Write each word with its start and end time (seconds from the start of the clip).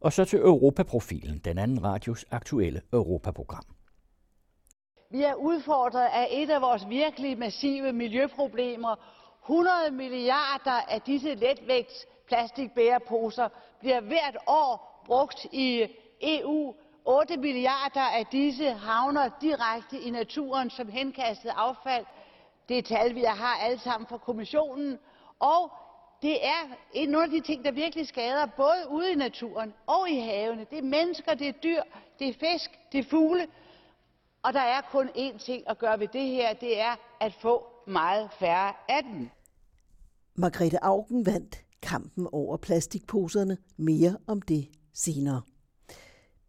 Og 0.00 0.12
så 0.12 0.24
til 0.24 0.38
Europaprofilen, 0.38 1.38
den 1.38 1.58
anden 1.58 1.84
radios 1.84 2.24
aktuelle 2.30 2.82
Europaprogram. 2.92 3.64
Vi 5.10 5.22
er 5.22 5.34
udfordret 5.34 6.08
af 6.12 6.28
et 6.30 6.50
af 6.50 6.60
vores 6.60 6.88
virkelig 6.88 7.38
massive 7.38 7.92
miljøproblemer. 7.92 8.96
100 9.44 9.90
milliarder 9.90 10.80
af 10.88 11.00
disse 11.00 11.34
letvægts 11.34 12.06
plastikbæreposer 12.28 13.48
bliver 13.80 14.00
hvert 14.00 14.36
år 14.46 15.02
brugt 15.06 15.46
i 15.52 15.86
EU. 16.20 16.74
8 17.04 17.36
milliarder 17.36 18.00
af 18.00 18.26
disse 18.26 18.72
havner 18.72 19.30
direkte 19.40 20.00
i 20.00 20.10
naturen 20.10 20.70
som 20.70 20.88
henkastet 20.88 21.52
affald. 21.56 22.06
Det 22.68 22.78
er 22.78 22.82
tal, 22.82 23.14
vi 23.14 23.22
har 23.22 23.56
alle 23.62 23.78
sammen 23.78 24.06
fra 24.06 24.18
kommissionen. 24.18 24.98
Og 25.38 25.72
det 26.22 26.46
er 26.46 26.76
en 26.94 27.14
af 27.14 27.30
de 27.30 27.40
ting, 27.40 27.64
der 27.64 27.72
virkelig 27.72 28.08
skader 28.08 28.46
både 28.56 28.90
ude 28.90 29.12
i 29.12 29.14
naturen 29.14 29.72
og 29.86 30.10
i 30.10 30.20
havene. 30.20 30.66
Det 30.70 30.78
er 30.78 30.82
mennesker, 30.82 31.34
det 31.34 31.48
er 31.48 31.52
dyr, 31.52 31.82
det 32.18 32.28
er 32.28 32.32
fisk, 32.32 32.70
det 32.92 32.98
er 32.98 33.08
fugle. 33.10 33.46
Og 34.42 34.52
der 34.52 34.60
er 34.60 34.80
kun 34.80 35.08
én 35.08 35.38
ting 35.38 35.70
at 35.70 35.78
gøre 35.78 36.00
ved 36.00 36.08
det 36.12 36.26
her, 36.26 36.54
det 36.54 36.80
er 36.80 36.96
at 37.20 37.34
få 37.34 37.66
meget 37.86 38.30
færre 38.38 38.72
af 38.88 39.02
dem. 39.02 39.28
Margrethe 40.34 40.84
Augen 40.84 41.26
vandt 41.26 41.64
kampen 41.82 42.28
over 42.32 42.56
plastikposerne. 42.56 43.56
Mere 43.76 44.16
om 44.26 44.42
det 44.42 44.68
senere. 44.94 45.42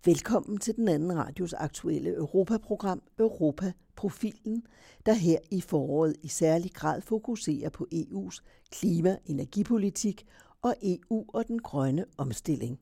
Velkommen 0.05 0.57
til 0.57 0.75
den 0.75 0.87
anden 0.87 1.17
radios 1.17 1.53
aktuelle 1.53 2.09
Europaprogram 2.15 3.01
Europa 3.19 3.73
Profilen, 3.95 4.63
der 5.05 5.13
her 5.13 5.37
i 5.51 5.61
foråret 5.61 6.15
i 6.23 6.27
særlig 6.27 6.71
grad 6.73 7.01
fokuserer 7.01 7.69
på 7.69 7.87
EU's 7.93 8.39
klima- 8.71 9.17
energipolitik 9.25 10.25
og 10.61 10.75
EU 10.83 11.25
og 11.27 11.47
den 11.47 11.59
grønne 11.59 12.05
omstilling. 12.17 12.79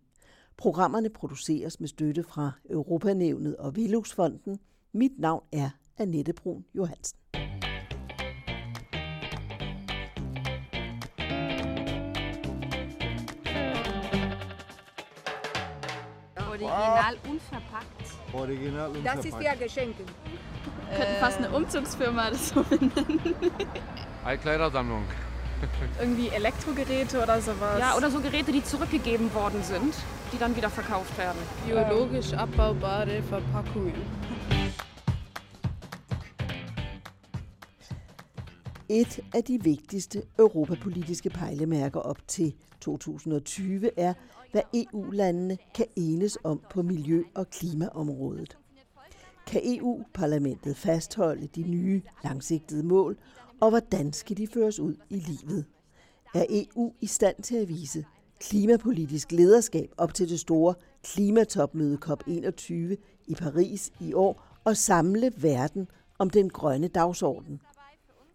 Programmerne 0.58 1.10
produceres 1.10 1.80
med 1.80 1.88
støtte 1.88 2.24
fra 2.24 2.52
Europanævnet 2.70 3.56
og 3.56 3.76
Veluxfonden. 3.76 4.60
Mit 4.92 5.20
navn 5.20 5.44
er 5.52 5.70
Annette 5.98 6.34
Brun 6.34 6.66
Johansen. 6.76 7.20
Original 16.66 17.18
unverpackt. 17.28 18.34
Original 18.34 18.92
Das 19.04 19.26
ist 19.26 19.42
ja 19.42 19.56
Geschenke. 19.56 20.04
Wir 20.90 20.98
könnten 20.98 21.20
fast 21.20 21.38
eine 21.38 21.50
Umzugsfirma 21.50 22.28
oder 22.28 22.38
so 22.38 22.64
benennen. 22.64 23.36
Altkleidersammlung. 24.26 25.04
Irgendwie 26.00 26.30
Elektrogeräte 26.30 27.22
oder 27.22 27.42
sowas. 27.42 27.80
Ja, 27.80 27.96
oder 27.98 28.10
so 28.10 28.22
Geräte, 28.22 28.52
die 28.52 28.64
zurückgegeben 28.64 29.34
worden 29.34 29.62
sind, 29.64 29.94
die 30.32 30.38
dann 30.38 30.56
wieder 30.56 30.70
verkauft 30.70 31.18
werden. 31.18 31.40
Biologisch 31.66 32.34
abbaubare 32.34 33.22
Verpackungen. 33.24 33.94
Et 38.92 39.20
af 39.34 39.44
de 39.44 39.60
vigtigste 39.62 40.24
europapolitiske 40.38 41.30
pejlemærker 41.30 42.00
op 42.00 42.28
til 42.28 42.56
2020 42.82 43.92
er, 43.96 44.14
hvad 44.52 44.62
EU-landene 44.74 45.58
kan 45.76 45.86
enes 45.96 46.38
om 46.44 46.62
på 46.70 46.82
miljø- 46.82 47.24
og 47.36 47.50
klimaområdet. 47.50 48.58
Kan 49.48 49.62
EU-parlamentet 49.64 50.78
fastholde 50.78 51.48
de 51.48 51.62
nye 51.62 52.02
langsigtede 52.24 52.84
mål, 52.84 53.18
og 53.60 53.70
hvordan 53.70 54.14
skal 54.14 54.38
de 54.38 54.48
føres 54.48 54.80
ud 54.80 54.96
i 55.10 55.16
livet? 55.16 55.66
Er 56.36 56.46
EU 56.50 56.94
i 57.02 57.08
stand 57.08 57.44
til 57.44 57.56
at 57.56 57.68
vise 57.68 58.06
klimapolitisk 58.40 59.32
lederskab 59.32 59.92
op 59.98 60.14
til 60.14 60.30
det 60.30 60.40
store 60.40 60.74
klimatopmøde 61.04 61.98
COP21 62.06 62.74
i 63.28 63.36
Paris 63.36 63.92
i 64.00 64.14
år 64.14 64.60
og 64.64 64.78
samle 64.78 65.32
verden 65.38 65.88
om 66.20 66.30
den 66.30 66.50
grønne 66.50 66.88
dagsorden? 66.88 67.62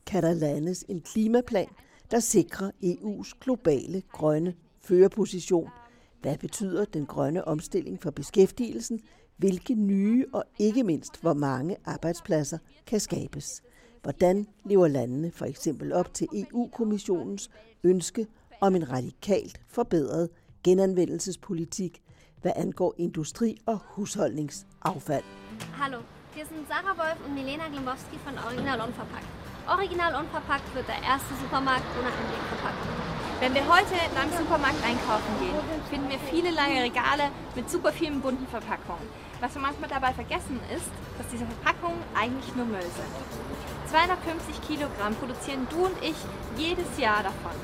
Kan 0.07 0.23
der 0.23 0.35
landes 0.35 0.85
en 0.89 1.01
klimaplan, 1.01 1.69
der 2.11 2.21
sikrer 2.21 2.71
EU's 2.85 3.39
globale 3.41 4.03
grønne 4.13 4.55
førerposition– 4.81 5.69
hvad 6.25 6.39
betyder 6.39 6.85
den 6.85 7.07
grønne 7.07 7.49
omstilling 7.49 8.03
for 8.03 8.11
beskæftigelsen? 8.11 9.01
Hvilke 9.37 9.75
nye 9.75 10.27
og 10.33 10.45
ikke 10.59 10.83
mindst 10.83 11.21
hvor 11.21 11.35
mange 11.35 11.77
arbejdspladser 11.85 12.59
kan 12.87 13.01
skabes? 13.01 13.63
Hvordan 14.03 14.47
lever 14.65 14.89
landene 14.89 15.31
for 15.31 15.45
eksempel 15.45 15.93
op 15.93 16.15
til 16.15 16.29
EU-kommissionens 16.33 17.51
ønske 17.83 18.27
om 18.61 18.77
en 18.77 18.91
radikalt 18.91 19.61
forbedret 19.69 20.29
genanvendelsespolitik, 20.63 22.03
hvad 22.43 22.53
angår 22.57 22.95
industri- 22.99 23.59
og 23.67 23.79
husholdningsaffald? 23.85 25.25
Hallo, 25.61 25.99
wir 26.35 26.45
sind 26.47 26.67
Sarah 26.69 26.99
Wolf 26.99 27.27
und 27.27 27.35
Milena 27.35 27.69
Glimbowski 27.69 28.17
von 28.25 28.35
Original 28.47 28.81
Unverpackt. 28.87 29.29
Original 29.69 30.13
Unverpackt 30.21 30.75
wird 30.75 30.87
der 30.87 31.01
erste 31.13 31.33
Supermarkt 31.43 31.87
ohne 31.99 32.11
Einwegverpackung. 32.19 32.94
Wenn 33.41 33.53
wir 33.53 33.67
heute 33.67 33.95
in 33.99 34.17
einem 34.17 34.31
Supermarkt 34.31 34.79
einkaufen 34.87 35.35
gehen, 35.41 35.59
finden 35.91 36.09
wir 36.09 36.19
viele 36.31 36.51
lange 36.53 36.83
Regale 36.83 37.31
mit 37.57 37.69
super 37.69 37.91
vielen 37.93 38.21
bunten 38.21 38.47
Verpackungen. 38.47 39.03
Was 39.41 39.55
wir 39.55 39.61
manchmal 39.61 39.91
dabei 39.91 40.15
vergessen 40.15 40.61
ist, 40.75 40.87
dass 41.19 41.27
diese 41.29 41.45
Verpackungen 41.45 41.99
eigentlich 42.15 42.55
nur 42.55 42.65
Müll 42.65 42.81
sind. 42.81 43.91
250 43.91 44.63
Kilogramm 44.63 45.15
produzieren 45.17 45.67
du 45.69 45.87
und 45.87 45.97
ich 46.01 46.15
jedes 46.57 46.87
Jahr 46.97 47.25
davon. 47.25 47.59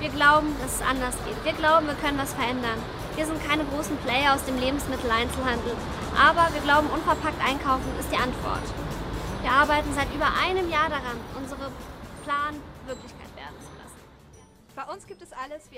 Wir 0.00 0.10
glauben, 0.10 0.54
dass 0.60 0.76
es 0.76 0.82
anders 0.86 1.16
geht. 1.24 1.42
Wir 1.44 1.54
glauben, 1.54 1.86
wir 1.86 1.96
können 1.96 2.18
was 2.18 2.34
verändern. 2.34 2.78
Wir 3.16 3.24
sind 3.24 3.40
keine 3.42 3.64
großen 3.64 3.96
Player 4.04 4.34
aus 4.34 4.44
dem 4.44 4.58
Lebensmitteleinzelhandel, 4.58 5.72
aber 6.12 6.52
wir 6.52 6.60
glauben, 6.60 6.88
unverpackt 6.92 7.40
einkaufen 7.40 7.88
ist 7.98 8.12
die 8.12 8.20
Antwort. 8.20 8.68
Wir 9.40 9.50
arbeiten 9.50 9.94
seit 9.94 10.12
über 10.14 10.28
einem 10.28 10.68
Jahr 10.68 10.90
daran, 10.90 11.16
unsere 11.40 11.72
Plan 12.24 12.54
Wirklichkeit 12.86 13.23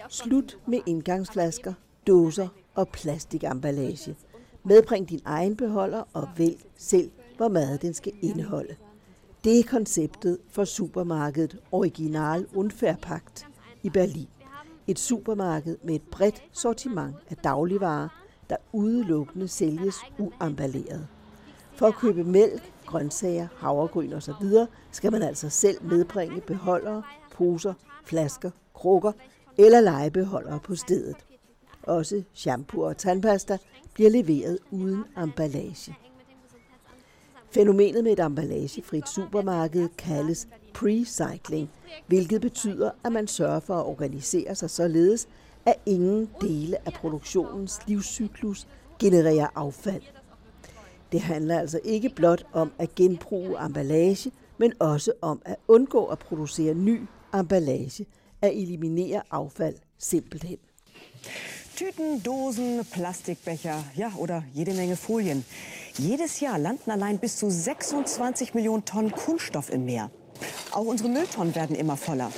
Slut 0.09 0.59
med 0.67 0.81
indgangsflasker, 0.87 1.73
dåser 2.07 2.49
og 2.75 2.89
plastikemballage. 2.89 4.17
Medbring 4.65 5.09
din 5.09 5.21
egen 5.25 5.57
beholder 5.57 6.03
og 6.13 6.29
vælg 6.37 6.61
selv, 6.77 7.11
hvor 7.37 7.49
meget 7.49 7.83
den 7.83 7.95
skal 7.95 8.13
indeholde. 8.23 8.77
Det 9.45 9.59
er 9.59 9.65
konceptet 9.65 10.39
for 10.51 10.65
supermarkedet 10.65 11.59
Original 11.73 12.47
Unverpackt 12.55 13.47
i 13.83 13.91
Berlin. 13.91 14.29
Et 14.87 14.99
supermarked 14.99 15.77
med 15.83 15.95
et 15.95 16.03
bredt 16.03 16.43
sortiment 16.53 17.17
af 17.31 17.37
dagligvarer, 17.37 18.09
der 18.51 18.57
udelukkende 18.73 19.49
sælges 19.49 19.97
uemballeret. 20.19 21.07
For 21.73 21.87
at 21.87 21.95
købe 21.95 22.25
mælk, 22.25 22.73
grøntsager, 22.87 23.49
havregryn 23.57 24.13
osv. 24.13 24.67
skal 24.91 25.13
man 25.13 25.23
altså 25.23 25.49
selv 25.49 25.85
medbringe 25.85 26.41
beholdere, 26.41 27.03
poser, 27.33 27.75
flasker, 28.05 28.51
krukker 28.77 29.13
eller 29.59 29.81
legebeholdere 29.81 30.61
på 30.65 30.75
stedet. 30.75 31.17
Også 31.83 32.23
shampoo 32.35 32.81
og 32.81 32.97
tandpasta 32.97 33.59
bliver 33.95 34.11
leveret 34.11 34.59
uden 34.71 35.05
emballage. 35.23 35.97
Fænomenet 37.51 38.05
med 38.05 38.13
et 38.13 38.21
emballagefrit 38.21 39.09
supermarked 39.09 39.89
kaldes 39.99 40.49
precycling, 40.75 41.71
hvilket 42.07 42.41
betyder, 42.41 42.91
at 43.05 43.13
man 43.13 43.27
sørger 43.27 43.61
for 43.61 43.75
at 43.75 43.87
organisere 43.87 44.55
sig 44.55 44.71
således, 44.71 45.29
at 45.67 45.75
ingen 45.87 46.31
dele 46.41 46.77
af 46.87 46.93
produktionens 46.93 47.81
livscyklus 47.87 48.67
genererer 48.99 49.49
affald. 49.55 50.03
Det 51.13 51.21
handler 51.21 51.59
altså 51.59 51.81
ikke 51.85 52.09
blot 52.09 52.47
om 52.53 52.73
at 52.79 52.95
genbruge 52.95 53.65
emballage, 53.65 54.33
men 54.59 54.73
også 54.79 55.13
om 55.21 55.43
at 55.45 55.57
undgå 55.69 56.05
at 56.05 56.19
producere 56.19 56.75
ny 56.75 57.01
emballage, 57.35 58.07
at 58.41 58.53
eliminere 58.53 59.23
affald 59.31 59.81
simpelthen. 59.99 60.59
Tüten, 61.77 62.23
Dosen, 62.23 62.85
Plastikbecher, 62.91 63.85
ja, 63.95 64.13
oder 64.17 64.45
jede 64.55 64.73
Menge 64.73 64.97
Folien. 64.97 65.45
Jedes 65.99 66.41
Jahr 66.41 66.59
landen 66.59 66.91
allein 66.91 67.19
bis 67.19 67.37
zu 67.37 67.51
26 67.51 68.55
Millionen 68.55 68.85
Tonnen 68.85 69.11
Kunststoff 69.11 69.71
im 69.71 69.85
Meer. 69.85 70.11
Auch 70.73 70.87
unsere 70.87 71.09
Mülltonnen 71.09 71.55
werden 71.55 71.77
immer 71.77 71.97
voller. 71.97 72.31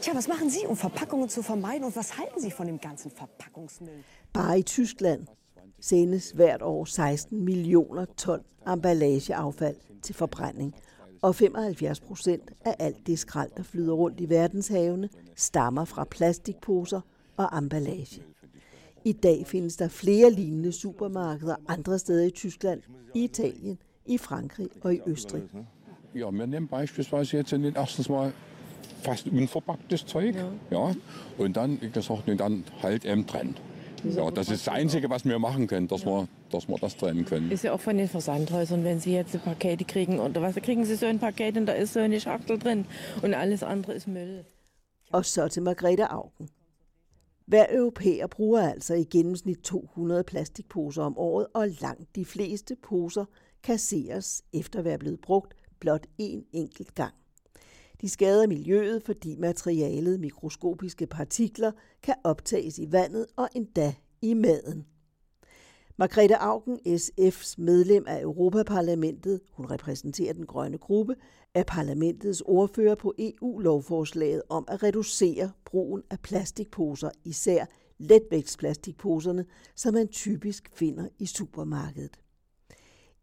Tja, 0.00 0.14
was 0.14 0.28
machen 0.28 0.50
Sie, 0.50 0.66
um 0.66 0.76
Verpackungen 0.76 1.28
zu 1.28 1.42
vermeiden 1.42 1.84
und 1.84 1.94
was 1.96 2.18
halten 2.18 2.40
Sie 2.40 2.50
von 2.50 2.66
dem 2.66 2.80
ganzen 2.80 3.10
Verpackungsmüll? 3.10 4.04
Bare 4.32 4.58
i 4.58 4.64
Tyskland 4.64 5.28
sendes 5.78 6.32
hvert 6.32 6.62
år 6.62 6.86
16 6.86 7.44
millioner 7.44 8.06
ton 8.16 8.40
emballageaffald 8.66 9.76
til 10.02 10.14
forbrænding, 10.14 10.74
og 11.22 11.34
75 11.34 12.00
procent 12.00 12.50
af 12.64 12.76
alt 12.78 13.06
det 13.06 13.18
skrald, 13.18 13.50
der 13.56 13.62
flyder 13.62 13.92
rundt 13.92 14.20
i 14.20 14.28
verdenshavene, 14.28 15.08
stammer 15.36 15.84
fra 15.84 16.04
plastikposer 16.04 17.00
og 17.36 17.58
emballage. 17.58 18.22
I 19.04 19.12
dag 19.12 19.46
findes 19.46 19.76
der 19.76 19.88
flere 19.88 20.30
lignende 20.30 20.72
supermarkeder 20.72 21.56
andre 21.68 21.98
steder 21.98 22.24
i 22.24 22.30
Tyskland, 22.30 22.82
i 23.14 23.24
Italien, 23.24 23.78
i 24.06 24.18
Frankrig 24.18 24.68
og 24.82 24.94
i 24.94 25.00
Østrig. 25.06 25.42
Ja, 26.14 26.30
wir 26.30 26.46
nehmen 26.46 26.68
beispielsweise 26.68 27.36
jetzt 27.36 27.52
in 27.52 27.62
den 27.62 27.74
erstens 27.74 28.08
mal 28.08 28.32
fast 29.02 29.26
unverpacktes 29.28 30.04
Zeug, 30.04 30.34
ja, 30.70 30.94
und 31.38 31.56
dann, 31.56 31.78
gesagt, 31.92 32.28
und 32.28 32.38
dann 32.38 32.64
halt 32.82 33.04
eben 33.04 33.26
dran. 33.26 33.56
Ja, 34.04 34.30
das 34.30 34.50
ist 34.50 34.66
das 34.66 34.74
Einzige, 34.74 35.08
was 35.08 35.24
wir 35.24 35.38
machen 35.38 35.66
können, 35.66 35.88
dass, 35.88 36.04
wir, 36.04 36.28
dass 36.52 36.68
wir 36.68 36.78
das 36.78 36.96
trennen 36.96 37.24
können. 37.24 37.50
Ist 37.50 37.64
ja 37.64 37.72
auch 37.72 37.80
von 37.80 37.96
den 37.96 38.08
Versandhäusern, 38.08 38.84
wenn 38.84 39.00
sie 39.00 39.12
jetzt 39.12 39.44
Pakete 39.44 39.84
kriegen 39.84 40.20
oder 40.20 40.42
was, 40.42 40.54
kriegen 40.56 40.84
sie 40.84 40.96
so 40.96 41.06
ein 41.06 41.18
Paket 41.18 41.56
und 41.56 41.66
da 41.66 41.72
ist 41.72 41.92
so 41.92 42.00
eine 42.00 42.20
Schachtel 42.20 42.58
drin 42.58 42.84
und 43.22 43.34
alles 43.34 43.62
andere 43.62 43.94
ist 43.94 44.08
Müll. 44.08 44.44
Og 45.12 45.26
så 45.26 45.48
til 45.48 45.62
Margrethe 45.62 46.10
Augen. 46.10 46.48
Hver 47.46 47.66
europæer 47.70 48.26
bruger 48.26 48.60
altså 48.70 48.94
i 48.94 49.04
gennemsnit 49.04 49.58
200 49.58 50.24
plastikposer 50.24 51.02
om 51.02 51.18
året, 51.18 51.46
og 51.54 51.68
langt 51.68 52.16
de 52.16 52.24
fleste 52.24 52.76
poser 52.82 53.24
kasseres 53.62 54.44
efter 54.52 54.78
at 54.78 54.84
være 54.84 54.98
blevet 54.98 55.20
brugt 55.20 55.54
blot 55.80 56.06
én 56.20 56.50
enkelt 56.52 56.94
gang. 56.94 57.14
De 58.00 58.08
skader 58.08 58.46
miljøet, 58.46 59.02
fordi 59.02 59.36
materialet 59.36 60.20
mikroskopiske 60.20 61.06
partikler 61.06 61.72
kan 62.02 62.14
optages 62.24 62.78
i 62.78 62.92
vandet 62.92 63.26
og 63.36 63.48
endda 63.54 63.94
i 64.22 64.34
maden. 64.34 64.86
Margrethe 66.02 66.36
Augen, 66.36 66.78
SF's 66.86 67.54
medlem 67.58 68.04
af 68.06 68.22
Europaparlamentet, 68.22 69.40
hun 69.52 69.70
repræsenterer 69.70 70.32
den 70.32 70.46
grønne 70.46 70.78
gruppe, 70.78 71.16
er 71.54 71.62
parlamentets 71.62 72.40
ordfører 72.40 72.94
på 72.94 73.14
EU-lovforslaget 73.18 74.42
om 74.48 74.64
at 74.68 74.82
reducere 74.82 75.50
brugen 75.64 76.02
af 76.10 76.20
plastikposer, 76.20 77.10
især 77.24 77.64
letvægtsplastikposerne, 77.98 79.44
som 79.76 79.94
man 79.94 80.08
typisk 80.08 80.70
finder 80.72 81.08
i 81.18 81.26
supermarkedet. 81.26 82.20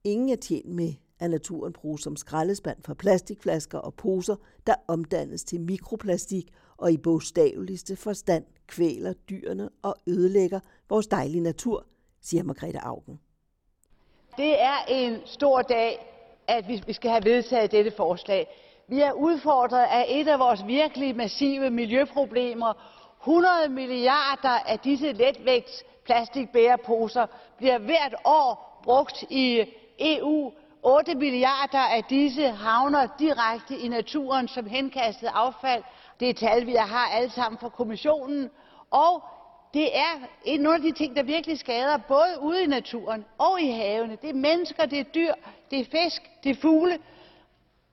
Ingen 0.03 0.29
er 0.29 0.35
tjent 0.35 0.69
med, 0.69 0.93
at 1.19 1.29
naturen 1.29 1.73
bruges 1.73 2.01
som 2.01 2.15
skraldespand 2.15 2.77
for 2.85 2.93
plastikflasker 2.93 3.77
og 3.77 3.93
poser, 3.93 4.35
der 4.67 4.75
omdannes 4.87 5.43
til 5.43 5.61
mikroplastik 5.61 6.51
og 6.77 6.91
i 6.91 6.97
bogstaveligste 6.97 7.95
forstand 7.95 8.45
kvæler 8.67 9.13
dyrene 9.13 9.69
og 9.81 9.95
ødelægger 10.07 10.59
vores 10.89 11.07
dejlige 11.07 11.41
natur, 11.41 11.85
siger 12.21 12.43
Margrethe 12.43 12.79
Augen. 12.83 13.19
Det 14.37 14.61
er 14.61 14.77
en 14.87 15.21
stor 15.25 15.61
dag, 15.61 16.05
at 16.47 16.67
vi 16.67 16.93
skal 16.93 17.11
have 17.11 17.25
vedtaget 17.25 17.71
dette 17.71 17.91
forslag. 17.97 18.47
Vi 18.87 19.01
er 19.01 19.11
udfordret 19.11 19.85
af 19.85 20.05
et 20.09 20.27
af 20.27 20.39
vores 20.39 20.67
virkelig 20.67 21.15
massive 21.15 21.69
miljøproblemer. 21.69 22.73
100 23.21 23.69
milliarder 23.69 24.59
af 24.67 24.79
disse 24.79 25.11
letvægts 25.11 25.83
plastikbæreposer 26.05 27.25
bliver 27.57 27.77
hvert 27.77 28.15
år 28.25 28.79
brugt 28.83 29.23
i 29.29 29.63
EU. 29.99 30.51
8 30.83 31.15
milliarder 31.15 31.79
af 31.79 32.03
disse 32.03 32.49
havner 32.49 33.07
direkte 33.19 33.77
i 33.77 33.87
naturen 33.87 34.47
som 34.47 34.65
henkastet 34.65 35.29
affald. 35.33 35.83
Det 36.19 36.29
er 36.29 36.33
tal, 36.33 36.65
vi 36.65 36.73
har 36.73 37.07
alle 37.07 37.29
sammen 37.29 37.59
fra 37.59 37.69
kommissionen. 37.69 38.49
Og 38.91 39.23
det 39.73 39.97
er 39.97 40.13
nogle 40.59 40.75
af 40.75 40.81
de 40.81 40.91
ting, 40.91 41.15
der 41.15 41.23
virkelig 41.23 41.59
skader, 41.59 41.97
både 41.97 42.41
ude 42.41 42.63
i 42.63 42.67
naturen 42.67 43.25
og 43.37 43.61
i 43.61 43.71
havene. 43.71 44.17
Det 44.21 44.29
er 44.29 44.33
mennesker, 44.33 44.85
det 44.85 44.99
er 44.99 45.03
dyr, 45.03 45.33
det 45.71 45.79
er 45.79 45.85
fisk, 46.03 46.21
det 46.43 46.49
er 46.49 46.61
fugle. 46.61 46.99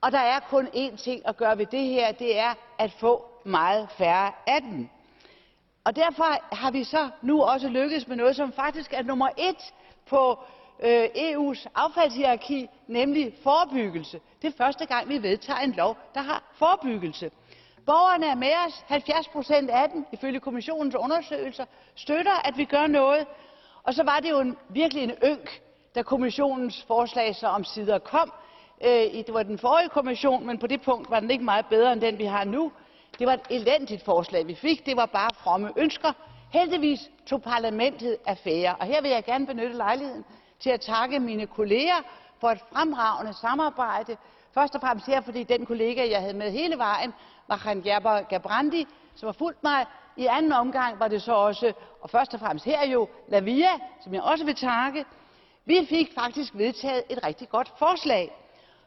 Og 0.01 0.13
der 0.13 0.19
er 0.19 0.41
kun 0.41 0.67
én 0.67 0.97
ting 0.97 1.29
at 1.29 1.37
gøre 1.37 1.59
ved 1.59 1.67
det 1.67 1.85
her, 1.87 2.13
det 2.13 2.39
er 2.39 2.55
at 2.79 2.93
få 2.93 3.25
meget 3.45 3.89
færre 3.99 4.33
af 4.47 4.61
dem. 4.63 4.89
Og 5.85 5.97
derfor 5.97 6.55
har 6.55 6.71
vi 6.71 6.85
så 6.85 7.09
nu 7.23 7.43
også 7.43 7.69
lykkedes 7.69 8.09
med 8.09 8.17
noget, 8.17 8.37
som 8.37 8.53
faktisk 8.53 8.93
er 8.93 9.03
nummer 9.03 9.29
et 9.39 9.75
på 10.07 10.39
øh, 10.83 11.05
EU's 11.05 11.67
affaldshierarki, 11.75 12.69
nemlig 12.87 13.35
forebyggelse. 13.43 14.21
Det 14.43 14.49
er 14.49 14.57
første 14.57 14.87
gang, 14.87 15.09
vi 15.09 15.23
vedtager 15.23 15.61
en 15.61 15.73
lov, 15.73 15.97
der 16.15 16.21
har 16.21 16.43
forebyggelse. 16.59 17.31
Borgerne 17.87 18.27
er 18.27 18.35
med 18.35 18.53
os. 18.67 18.85
70 18.87 19.29
procent 19.29 19.71
af 19.71 19.91
dem, 19.91 20.07
ifølge 20.13 20.41
kommissionens 20.41 20.95
undersøgelser, 20.95 21.65
støtter, 21.95 22.49
at 22.49 22.57
vi 22.57 22.65
gør 22.65 22.87
noget. 22.87 23.27
Og 23.83 23.95
så 23.95 24.03
var 24.03 24.21
det 24.21 24.31
jo 24.31 24.41
en, 24.41 24.57
virkelig 24.69 25.03
en 25.03 25.13
ynk, 25.25 25.61
da 25.95 26.03
kommissionens 26.03 26.85
forslag 26.87 27.37
så 27.37 27.47
om 27.47 27.65
sider 27.65 27.99
kom. 27.99 28.33
Øh, 28.85 29.25
det 29.27 29.35
var 29.35 29.43
den 29.43 29.59
forrige 29.59 29.89
kommission, 29.89 30.47
men 30.47 30.59
på 30.59 30.67
det 30.67 30.83
punkt 30.83 31.11
var 31.11 31.21
den 31.21 31.31
ikke 31.31 31.45
meget 31.45 31.67
bedre 31.67 31.93
end 31.93 32.01
den, 32.01 32.19
vi 32.19 32.25
har 32.25 32.45
nu. 32.45 32.73
Det 33.19 33.27
var 33.27 33.35
et 33.35 33.47
elendigt 33.51 34.05
forslag, 34.05 34.47
vi 34.47 34.55
fik. 34.55 34.87
Det 34.87 34.97
var 34.97 35.07
bare 35.07 35.31
fromme 35.35 35.73
ønsker. 35.77 36.13
Heldigvis 36.53 37.11
tog 37.27 37.43
parlamentet 37.43 38.17
affære. 38.27 38.75
Og 38.81 38.87
her 38.87 39.03
vil 39.03 39.11
jeg 39.11 39.25
gerne 39.25 39.47
benytte 39.47 39.77
lejligheden 39.77 40.25
til 40.61 40.71
at 40.71 40.81
takke 40.81 41.19
mine 41.19 41.47
kolleger 41.47 42.03
for 42.41 42.49
et 42.49 42.61
fremragende 42.73 43.35
samarbejde. 43.35 44.17
Først 44.55 44.75
og 44.75 44.81
fremmest 44.81 45.07
her, 45.07 45.21
fordi 45.21 45.43
den 45.43 45.67
kollega, 45.67 46.11
jeg 46.11 46.21
havde 46.21 46.37
med 46.37 46.51
hele 46.51 46.79
vejen, 46.79 47.13
var 47.49 47.83
Gerber 47.85 48.21
Gabrandi, 48.21 48.87
som 49.15 49.27
har 49.27 49.33
fulgt 49.33 49.63
mig. 49.63 49.87
I 50.17 50.27
anden 50.27 50.53
omgang 50.53 51.01
var 51.01 51.09
det 51.09 51.23
så 51.23 51.33
også, 51.33 51.73
og 52.01 52.11
først 52.11 52.35
og 52.35 52.41
fremmest 52.41 52.65
her 52.65 52.87
jo, 52.87 53.09
Lavia, 53.29 53.71
som 54.05 54.15
jeg 54.15 54.23
også 54.23 54.45
vil 54.45 54.55
takke. 54.55 55.05
Vi 55.65 55.87
fik 55.89 56.13
faktisk 56.15 56.53
vedtaget 56.55 57.03
et 57.11 57.27
rigtig 57.27 57.49
godt 57.49 57.73
forslag. 57.79 58.33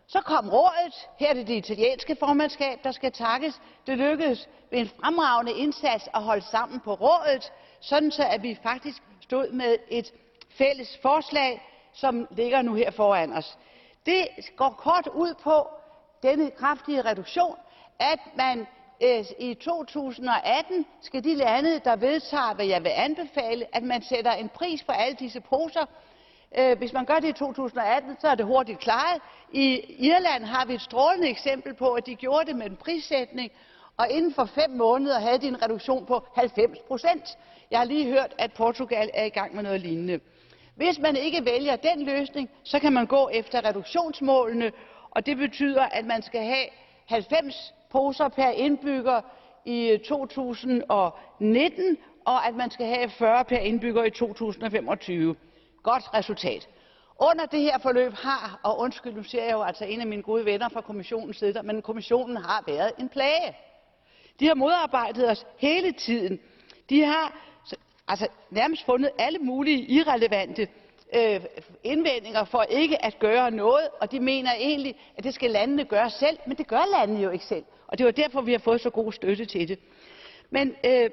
Så 0.07 0.21
kom 0.21 0.49
rådet. 0.49 1.07
Her 1.19 1.29
er 1.29 1.33
det 1.33 1.47
det 1.47 1.53
italienske 1.53 2.15
formandskab, 2.19 2.79
der 2.83 2.91
skal 2.91 3.11
takkes. 3.11 3.61
Det 3.87 3.97
lykkedes 3.97 4.49
ved 4.71 4.79
en 4.79 4.89
fremragende 5.01 5.53
indsats 5.53 6.09
at 6.13 6.23
holde 6.23 6.45
sammen 6.45 6.79
på 6.79 6.93
rådet, 6.93 7.51
sådan 7.79 8.11
så 8.11 8.23
at 8.23 8.43
vi 8.43 8.59
faktisk 8.63 9.03
stod 9.21 9.51
med 9.51 9.77
et 9.87 10.11
fælles 10.57 10.99
forslag, 11.01 11.61
som 11.93 12.27
ligger 12.31 12.61
nu 12.61 12.73
her 12.73 12.91
foran 12.91 13.33
os. 13.33 13.57
Det 14.05 14.27
går 14.55 14.69
kort 14.69 15.07
ud 15.07 15.33
på 15.43 15.67
denne 16.23 16.51
kraftige 16.51 17.01
reduktion, 17.01 17.55
at 17.99 18.19
man 18.35 18.67
øh, 19.03 19.25
i 19.39 19.53
2018 19.53 20.85
skal 21.01 21.23
de 21.23 21.35
lande, 21.35 21.79
der 21.79 21.95
vedtager, 21.95 22.53
hvad 22.53 22.65
jeg 22.65 22.83
vil 22.83 22.91
anbefale, 22.95 23.75
at 23.75 23.83
man 23.83 24.01
sætter 24.01 24.31
en 24.31 24.49
pris 24.49 24.83
på 24.83 24.91
alle 24.91 25.15
disse 25.19 25.41
poser. 25.41 25.85
Øh, 26.57 26.77
hvis 26.77 26.93
man 26.93 27.05
gør 27.05 27.19
det 27.19 27.27
i 27.27 27.33
2018, 27.33 28.17
så 28.19 28.27
er 28.27 28.35
det 28.35 28.45
hurtigt 28.45 28.79
klaret. 28.79 29.21
I 29.51 29.95
Irland 29.99 30.43
har 30.43 30.65
vi 30.65 30.73
et 30.73 30.81
strålende 30.81 31.29
eksempel 31.29 31.73
på, 31.73 31.89
at 31.91 32.05
de 32.05 32.15
gjorde 32.15 32.45
det 32.45 32.55
med 32.55 32.65
en 32.65 32.75
prissætning, 32.75 33.51
og 33.97 34.09
inden 34.09 34.33
for 34.33 34.45
fem 34.45 34.71
måneder 34.71 35.19
havde 35.19 35.37
de 35.37 35.47
en 35.47 35.61
reduktion 35.61 36.05
på 36.05 36.27
90 36.35 36.79
procent. 36.87 37.37
Jeg 37.71 37.79
har 37.79 37.85
lige 37.85 38.05
hørt, 38.05 38.33
at 38.37 38.53
Portugal 38.53 39.09
er 39.13 39.23
i 39.25 39.29
gang 39.29 39.55
med 39.55 39.63
noget 39.63 39.81
lignende. 39.81 40.19
Hvis 40.75 40.99
man 40.99 41.15
ikke 41.15 41.45
vælger 41.45 41.75
den 41.75 42.03
løsning, 42.05 42.49
så 42.63 42.79
kan 42.79 42.93
man 42.93 43.05
gå 43.05 43.29
efter 43.33 43.65
reduktionsmålene, 43.65 44.71
og 45.11 45.25
det 45.25 45.37
betyder, 45.37 45.83
at 45.83 46.05
man 46.05 46.21
skal 46.21 46.43
have 46.43 46.65
90 47.05 47.73
poser 47.91 48.27
per 48.27 48.49
indbygger 48.49 49.21
i 49.65 49.89
øh, 49.89 49.99
2019, 49.99 51.97
og 52.25 52.47
at 52.47 52.55
man 52.55 52.71
skal 52.71 52.85
have 52.85 53.09
40 53.09 53.45
per 53.45 53.57
indbygger 53.57 54.03
i 54.03 54.09
2025. 54.09 55.35
Godt 55.83 56.13
resultat. 56.13 56.69
Under 57.21 57.45
det 57.45 57.61
her 57.61 57.77
forløb 57.77 58.13
har, 58.13 58.59
og 58.63 58.79
undskyld, 58.79 59.13
nu 59.13 59.23
ser 59.23 59.43
jeg 59.43 59.53
jo 59.53 59.61
altså 59.61 59.85
en 59.85 60.01
af 60.01 60.07
mine 60.07 60.21
gode 60.21 60.45
venner 60.45 60.69
fra 60.69 60.81
kommissionen 60.81 61.33
sidder, 61.33 61.61
men 61.61 61.81
kommissionen 61.81 62.37
har 62.37 62.63
været 62.67 62.91
en 62.99 63.09
plage. 63.09 63.57
De 64.39 64.47
har 64.47 64.55
modarbejdet 64.55 65.29
os 65.29 65.45
hele 65.57 65.91
tiden. 65.91 66.39
De 66.89 67.03
har 67.03 67.37
altså 68.07 68.27
nærmest 68.49 68.85
fundet 68.85 69.11
alle 69.19 69.39
mulige 69.39 69.81
irrelevante 69.81 70.67
øh, 71.15 71.41
indvendinger 71.83 72.45
for 72.45 72.63
ikke 72.63 73.05
at 73.05 73.19
gøre 73.19 73.51
noget, 73.51 73.87
og 74.01 74.11
de 74.11 74.19
mener 74.19 74.53
egentlig, 74.53 74.95
at 75.17 75.23
det 75.23 75.33
skal 75.33 75.51
landene 75.51 75.85
gøre 75.85 76.09
selv, 76.09 76.39
men 76.45 76.57
det 76.57 76.67
gør 76.67 76.97
landene 76.97 77.21
jo 77.21 77.29
ikke 77.29 77.45
selv. 77.45 77.65
Og 77.87 77.97
det 77.97 78.05
var 78.05 78.11
derfor, 78.11 78.41
vi 78.41 78.51
har 78.51 78.59
fået 78.59 78.81
så 78.81 78.89
god 78.89 79.11
støtte 79.11 79.45
til 79.45 79.67
det. 79.67 79.79
Men 80.49 80.75
øh, 80.85 81.09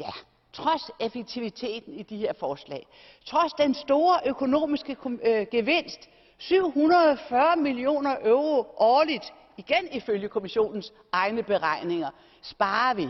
ja, 0.00 0.10
trods 0.52 0.90
effektiviteten 1.00 1.94
i 1.94 2.02
de 2.02 2.16
her 2.16 2.32
forslag, 2.32 2.86
trods 3.24 3.52
den 3.52 3.74
store 3.74 4.20
økonomiske 4.26 4.96
øh, 5.22 5.46
gevinst, 5.50 6.08
740 6.38 7.56
millioner 7.56 8.16
euro 8.24 8.66
årligt, 8.76 9.32
igen 9.56 9.88
ifølge 9.92 10.28
kommissionens 10.28 10.92
egne 11.12 11.42
beregninger, 11.42 12.10
sparer 12.42 12.94
vi. 12.94 13.08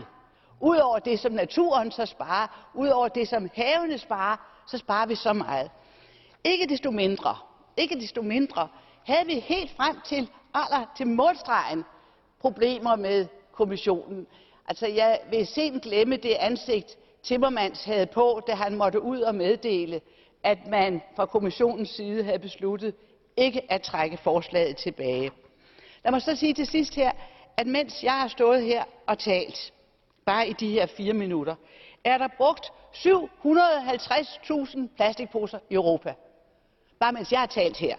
Udover 0.61 0.99
det, 0.99 1.19
som 1.19 1.31
naturen 1.31 1.91
så 1.91 2.05
sparer, 2.05 2.69
udover 2.73 3.07
det, 3.07 3.27
som 3.27 3.49
havene 3.55 3.97
sparer, 3.97 4.63
så 4.67 4.77
sparer 4.77 5.05
vi 5.05 5.15
så 5.15 5.33
meget. 5.33 5.71
Ikke 6.43 6.67
desto 6.67 6.91
mindre, 6.91 7.37
ikke 7.77 7.99
desto 7.99 8.21
mindre 8.21 8.67
havde 9.03 9.25
vi 9.25 9.39
helt 9.39 9.71
frem 9.71 10.01
til, 10.05 10.29
aller, 10.53 10.93
til 10.97 11.07
målstregen 11.07 11.83
problemer 12.39 12.95
med 12.95 13.27
kommissionen. 13.51 14.27
Altså, 14.67 14.87
jeg 14.87 15.19
vil 15.29 15.47
sent 15.47 15.83
glemme 15.83 16.17
det 16.17 16.33
ansigt, 16.39 16.97
Timmermans 17.23 17.83
havde 17.83 18.05
på, 18.05 18.41
da 18.47 18.53
han 18.53 18.75
måtte 18.75 19.01
ud 19.01 19.21
og 19.21 19.35
meddele, 19.35 20.01
at 20.43 20.67
man 20.67 21.01
fra 21.15 21.25
kommissionens 21.25 21.89
side 21.89 22.23
havde 22.23 22.39
besluttet 22.39 22.95
ikke 23.37 23.71
at 23.71 23.81
trække 23.81 24.17
forslaget 24.17 24.77
tilbage. 24.77 25.31
Lad 26.03 26.11
mig 26.11 26.21
så 26.21 26.35
sige 26.35 26.53
til 26.53 26.67
sidst 26.67 26.95
her, 26.95 27.11
at 27.57 27.67
mens 27.67 28.03
jeg 28.03 28.13
har 28.19 28.27
stået 28.27 28.63
her 28.63 28.83
og 29.07 29.19
talt, 29.19 29.73
bare 30.25 30.47
i 30.49 30.53
de 30.53 30.71
her 30.71 30.85
fire 30.85 31.13
minutter, 31.13 31.55
er 32.03 32.17
der 32.17 32.27
brugt 32.37 32.71
750.000 32.93 34.79
plastikposer 34.95 35.59
i 35.69 35.73
Europa. 35.73 36.13
Bare 36.99 37.13
mens 37.13 37.31
jeg 37.31 37.39
har 37.39 37.47
talt 37.47 37.77
her. 37.77 37.95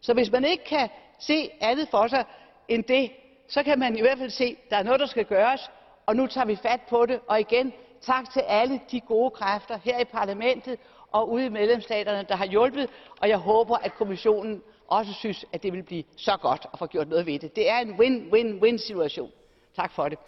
Så 0.00 0.14
hvis 0.14 0.32
man 0.32 0.44
ikke 0.44 0.64
kan 0.64 0.88
se 1.18 1.50
andet 1.60 1.88
for 1.88 2.06
sig 2.06 2.24
end 2.68 2.84
det, 2.84 3.10
så 3.48 3.62
kan 3.62 3.78
man 3.78 3.96
i 3.96 4.00
hvert 4.00 4.18
fald 4.18 4.30
se, 4.30 4.44
at 4.44 4.70
der 4.70 4.76
er 4.76 4.82
noget, 4.82 5.00
der 5.00 5.06
skal 5.06 5.24
gøres, 5.24 5.70
og 6.06 6.16
nu 6.16 6.26
tager 6.26 6.44
vi 6.44 6.56
fat 6.56 6.80
på 6.90 7.06
det, 7.06 7.20
og 7.28 7.40
igen 7.40 7.72
Tak 8.00 8.30
til 8.32 8.40
alle 8.40 8.80
de 8.90 9.00
gode 9.00 9.30
kræfter 9.30 9.78
her 9.78 10.00
i 10.00 10.04
parlamentet 10.04 10.78
og 11.12 11.30
ude 11.32 11.46
i 11.46 11.48
medlemsstaterne, 11.48 12.26
der 12.28 12.36
har 12.36 12.46
hjulpet, 12.46 12.90
og 13.20 13.28
jeg 13.28 13.38
håber, 13.38 13.76
at 13.76 13.94
kommissionen 13.94 14.62
også 14.88 15.12
synes, 15.12 15.44
at 15.52 15.62
det 15.62 15.72
vil 15.72 15.82
blive 15.82 16.04
så 16.16 16.36
godt 16.42 16.66
at 16.72 16.78
få 16.78 16.86
gjort 16.86 17.08
noget 17.08 17.26
ved 17.26 17.38
det. 17.38 17.56
Det 17.56 17.70
er 17.70 17.78
en 17.78 17.90
win-win-win 17.90 18.78
situation. 18.78 19.30
Tak 19.76 19.92
for 19.92 20.08
det. 20.08 20.18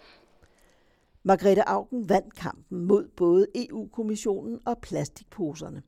Margrethe 1.23 1.69
Augen 1.69 2.09
vandt 2.09 2.35
kampen 2.35 2.85
mod 2.85 3.07
både 3.17 3.47
EU-kommissionen 3.55 4.59
og 4.65 4.77
plastikposerne. 4.77 5.83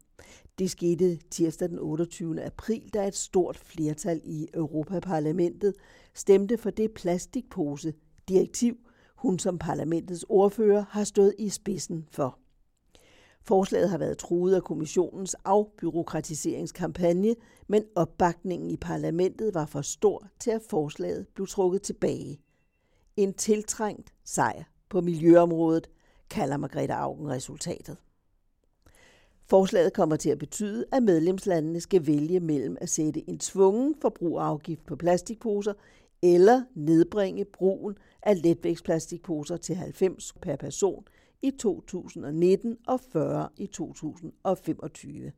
Det 0.59 0.71
skete 0.71 1.17
tirsdag 1.17 1.69
den 1.69 1.79
28. 1.79 2.43
april, 2.43 2.89
da 2.93 3.07
et 3.07 3.15
stort 3.15 3.57
flertal 3.57 4.21
i 4.23 4.47
Europaparlamentet 4.53 5.73
stemte 6.13 6.57
for 6.57 6.69
det 6.69 6.91
plastikpose-direktiv, 6.91 8.77
hun 9.15 9.39
som 9.39 9.57
parlamentets 9.57 10.25
ordfører 10.29 10.85
har 10.89 11.03
stået 11.03 11.35
i 11.39 11.49
spidsen 11.49 12.07
for. 12.11 12.37
Forslaget 13.43 13.89
har 13.89 13.97
været 13.97 14.17
truet 14.17 14.55
af 14.55 14.63
kommissionens 14.63 15.33
afbyråkratiseringskampagne, 15.33 17.35
men 17.67 17.83
opbakningen 17.95 18.71
i 18.71 18.77
parlamentet 18.77 19.53
var 19.53 19.65
for 19.65 19.81
stor 19.81 20.27
til, 20.39 20.51
at 20.51 20.61
forslaget 20.69 21.27
blev 21.35 21.47
trukket 21.47 21.81
tilbage. 21.81 22.41
En 23.17 23.33
tiltrængt 23.33 24.13
sejr 24.25 24.63
på 24.89 25.01
miljøområdet, 25.01 25.89
kalder 26.29 26.57
Margrethe 26.57 26.95
Augen 26.95 27.29
resultatet. 27.29 27.97
Forslaget 29.51 29.93
kommer 29.93 30.15
til 30.15 30.29
at 30.29 30.37
betyde, 30.37 30.85
at 30.91 31.03
medlemslandene 31.03 31.81
skal 31.81 32.07
vælge 32.07 32.39
mellem 32.39 32.77
at 32.81 32.89
sætte 32.89 33.29
en 33.29 33.39
tvungen 33.39 33.95
forbrugerafgift 34.01 34.85
på 34.85 34.95
plastikposer 34.95 35.73
eller 36.21 36.63
nedbringe 36.75 37.45
brugen 37.45 37.97
af 38.21 38.41
letvægtsplastikposer 38.41 39.57
til 39.57 39.75
90 39.75 40.33
per 40.41 40.55
person 40.55 41.05
i 41.41 41.51
2019 41.51 42.77
og 42.87 42.99
40 43.13 43.49
i 43.57 43.67
2025. 43.67 45.31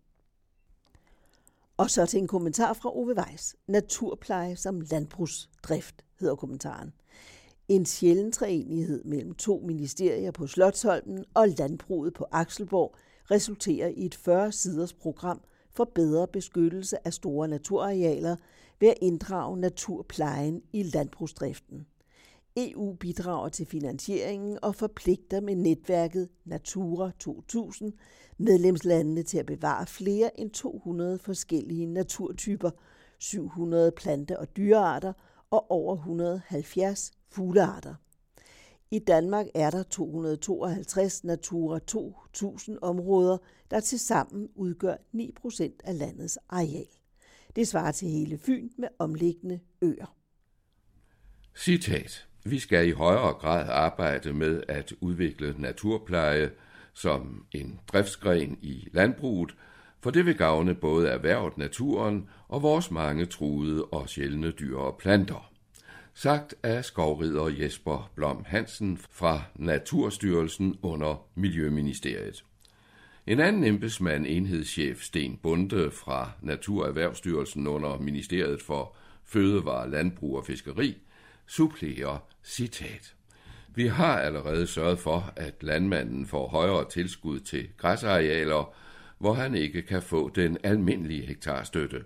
Og 1.77 1.89
så 1.89 2.05
til 2.05 2.19
en 2.19 2.27
kommentar 2.27 2.73
fra 2.73 2.97
Ove 2.97 3.15
Weiss. 3.17 3.55
Naturpleje 3.67 4.55
som 4.55 4.81
landbrugsdrift 4.81 6.05
hedder 6.19 6.35
kommentaren. 6.35 6.93
En 7.67 7.85
sjælden 7.85 8.31
træenighed 8.31 9.03
mellem 9.03 9.35
to 9.35 9.63
ministerier 9.65 10.31
på 10.31 10.47
Slottsholmen 10.47 11.25
og 11.33 11.47
landbruget 11.49 12.13
på 12.13 12.25
Akselborg 12.31 12.95
resulterer 13.33 13.87
i 13.87 14.05
et 14.05 14.15
40-siders 14.15 14.93
program 14.93 15.41
for 15.71 15.91
bedre 15.95 16.27
beskyttelse 16.27 17.07
af 17.07 17.13
store 17.13 17.47
naturarealer 17.47 18.35
ved 18.79 18.89
at 18.89 18.97
inddrage 19.01 19.57
naturplejen 19.57 20.61
i 20.73 20.83
landbrugsdriften. 20.83 21.85
EU 22.57 22.93
bidrager 22.93 23.49
til 23.49 23.65
finansieringen 23.65 24.59
og 24.61 24.75
forpligter 24.75 25.41
med 25.41 25.55
netværket 25.55 26.29
Natura 26.45 27.11
2000 27.19 27.93
medlemslandene 28.37 29.23
til 29.23 29.37
at 29.37 29.45
bevare 29.45 29.85
flere 29.85 30.39
end 30.39 30.51
200 30.51 31.19
forskellige 31.19 31.85
naturtyper, 31.85 32.69
700 33.19 33.91
plante- 33.91 34.39
og 34.39 34.57
dyrearter 34.57 35.13
og 35.51 35.71
over 35.71 35.95
170 35.95 37.11
fuglearter. 37.29 37.95
I 38.93 38.99
Danmark 38.99 39.45
er 39.55 39.69
der 39.69 39.83
252 39.83 41.23
Natura 41.23 41.79
2000 41.79 42.77
områder, 42.81 43.37
der 43.71 43.79
tilsammen 43.79 44.49
udgør 44.55 44.95
9 45.13 45.31
procent 45.41 45.81
af 45.83 45.97
landets 45.97 46.39
areal. 46.49 46.87
Det 47.55 47.67
svarer 47.67 47.91
til 47.91 48.07
hele 48.07 48.37
Fyn 48.37 48.69
med 48.77 48.87
omliggende 48.99 49.59
øer. 49.81 50.15
Citat. 51.55 52.27
Vi 52.45 52.59
skal 52.59 52.87
i 52.87 52.91
højere 52.91 53.33
grad 53.33 53.69
arbejde 53.69 54.33
med 54.33 54.63
at 54.67 54.93
udvikle 55.01 55.55
naturpleje 55.57 56.51
som 56.93 57.45
en 57.51 57.79
driftsgren 57.87 58.57
i 58.61 58.87
landbruget, 58.91 59.55
for 60.01 60.09
det 60.09 60.25
vil 60.25 60.37
gavne 60.37 60.75
både 60.75 61.09
erhvervet 61.09 61.57
naturen 61.57 62.29
og 62.47 62.61
vores 62.61 62.91
mange 62.91 63.25
truede 63.25 63.85
og 63.85 64.09
sjældne 64.09 64.51
dyr 64.51 64.77
og 64.77 64.97
planter. 64.97 65.52
Sagt 66.15 66.55
af 66.63 66.85
skovrider 66.85 67.47
Jesper 67.47 68.11
Blom 68.15 68.43
Hansen 68.47 68.97
fra 68.97 69.41
Naturstyrelsen 69.55 70.75
under 70.81 71.27
Miljøministeriet. 71.35 72.45
En 73.27 73.39
anden 73.39 73.63
embedsmand, 73.63 74.25
enhedschef 74.27 75.01
Sten 75.01 75.39
Bunde 75.43 75.91
fra 75.91 76.31
Naturerhvervsstyrelsen 76.41 77.67
under 77.67 77.97
Ministeriet 77.97 78.61
for 78.61 78.95
Fødevare, 79.23 79.89
Landbrug 79.89 80.37
og 80.37 80.45
Fiskeri, 80.45 80.97
supplerer 81.47 82.27
citat. 82.43 83.15
Vi 83.75 83.87
har 83.87 84.19
allerede 84.19 84.67
sørget 84.67 84.99
for, 84.99 85.33
at 85.35 85.63
landmanden 85.63 86.25
får 86.25 86.47
højere 86.47 86.89
tilskud 86.89 87.39
til 87.39 87.69
græsarealer, 87.77 88.73
hvor 89.17 89.33
han 89.33 89.55
ikke 89.55 89.81
kan 89.81 90.01
få 90.01 90.29
den 90.29 90.57
almindelige 90.63 91.25
hektarstøtte. 91.25 92.03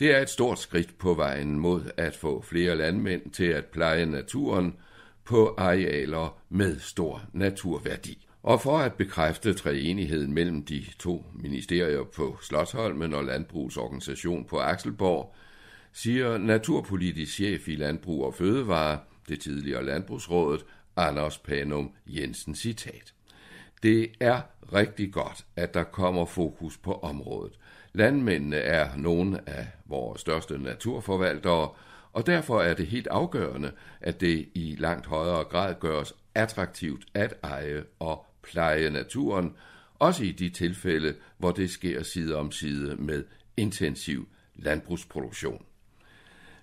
Det 0.00 0.14
er 0.14 0.20
et 0.20 0.30
stort 0.30 0.58
skridt 0.58 0.98
på 0.98 1.14
vejen 1.14 1.58
mod 1.58 1.90
at 1.96 2.16
få 2.16 2.42
flere 2.42 2.76
landmænd 2.76 3.30
til 3.30 3.44
at 3.44 3.64
pleje 3.64 4.06
naturen 4.06 4.76
på 5.24 5.54
arealer 5.58 6.38
med 6.48 6.78
stor 6.78 7.22
naturværdi. 7.32 8.26
Og 8.42 8.60
for 8.60 8.78
at 8.78 8.94
bekræfte 8.94 9.54
træenigheden 9.54 10.34
mellem 10.34 10.64
de 10.64 10.84
to 10.98 11.26
ministerier 11.34 12.04
på 12.04 12.38
Slotholmen 12.42 13.14
og 13.14 13.24
Landbrugsorganisation 13.24 14.44
på 14.44 14.58
Akselborg, 14.58 15.34
siger 15.92 16.38
naturpolitisk 16.38 17.34
chef 17.34 17.68
i 17.68 17.74
Landbrug 17.74 18.24
og 18.24 18.34
Fødevare, 18.34 18.98
det 19.28 19.40
tidligere 19.40 19.84
Landbrugsrådet, 19.84 20.64
Anders 20.96 21.38
Panum 21.38 21.90
Jensen 22.06 22.54
citat. 22.54 23.14
Det 23.82 24.10
er 24.20 24.40
rigtig 24.72 25.12
godt, 25.12 25.44
at 25.56 25.74
der 25.74 25.84
kommer 25.84 26.24
fokus 26.24 26.78
på 26.78 26.92
området. 26.92 27.58
Landmændene 27.92 28.56
er 28.56 28.96
nogle 28.96 29.48
af 29.48 29.66
vores 29.84 30.20
største 30.20 30.58
naturforvaltere, 30.58 31.70
og 32.12 32.26
derfor 32.26 32.60
er 32.60 32.74
det 32.74 32.86
helt 32.86 33.06
afgørende, 33.06 33.72
at 34.00 34.20
det 34.20 34.48
i 34.54 34.76
langt 34.78 35.06
højere 35.06 35.44
grad 35.44 35.74
gøres 35.80 36.14
attraktivt 36.34 37.04
at 37.14 37.34
eje 37.42 37.84
og 37.98 38.26
pleje 38.42 38.90
naturen, 38.90 39.54
også 39.98 40.24
i 40.24 40.32
de 40.32 40.48
tilfælde, 40.48 41.14
hvor 41.38 41.50
det 41.50 41.70
sker 41.70 42.02
side 42.02 42.36
om 42.36 42.52
side 42.52 42.96
med 42.96 43.24
intensiv 43.56 44.28
landbrugsproduktion. 44.54 45.64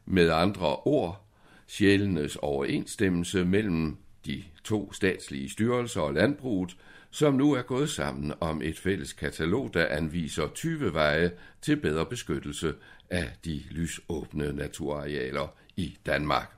Med 0.05 0.29
andre 0.29 0.75
ord, 0.75 1.27
sjælenes 1.67 2.35
overensstemmelse 2.35 3.45
mellem 3.45 3.97
de 4.25 4.43
to 4.63 4.93
statslige 4.93 5.49
styrelser 5.49 6.01
og 6.01 6.13
landbruget, 6.13 6.77
som 7.11 7.33
nu 7.33 7.53
er 7.53 7.61
gået 7.61 7.89
sammen 7.89 8.33
om 8.39 8.61
et 8.61 8.79
fælles 8.79 9.13
katalog, 9.13 9.73
der 9.73 9.85
anviser 9.85 10.47
20 10.47 10.93
veje 10.93 11.31
til 11.61 11.75
bedre 11.75 12.05
beskyttelse 12.05 12.73
af 13.09 13.31
de 13.45 13.63
lysåbne 13.71 14.53
naturarealer 14.53 15.47
i 15.77 15.97
Danmark. 16.05 16.51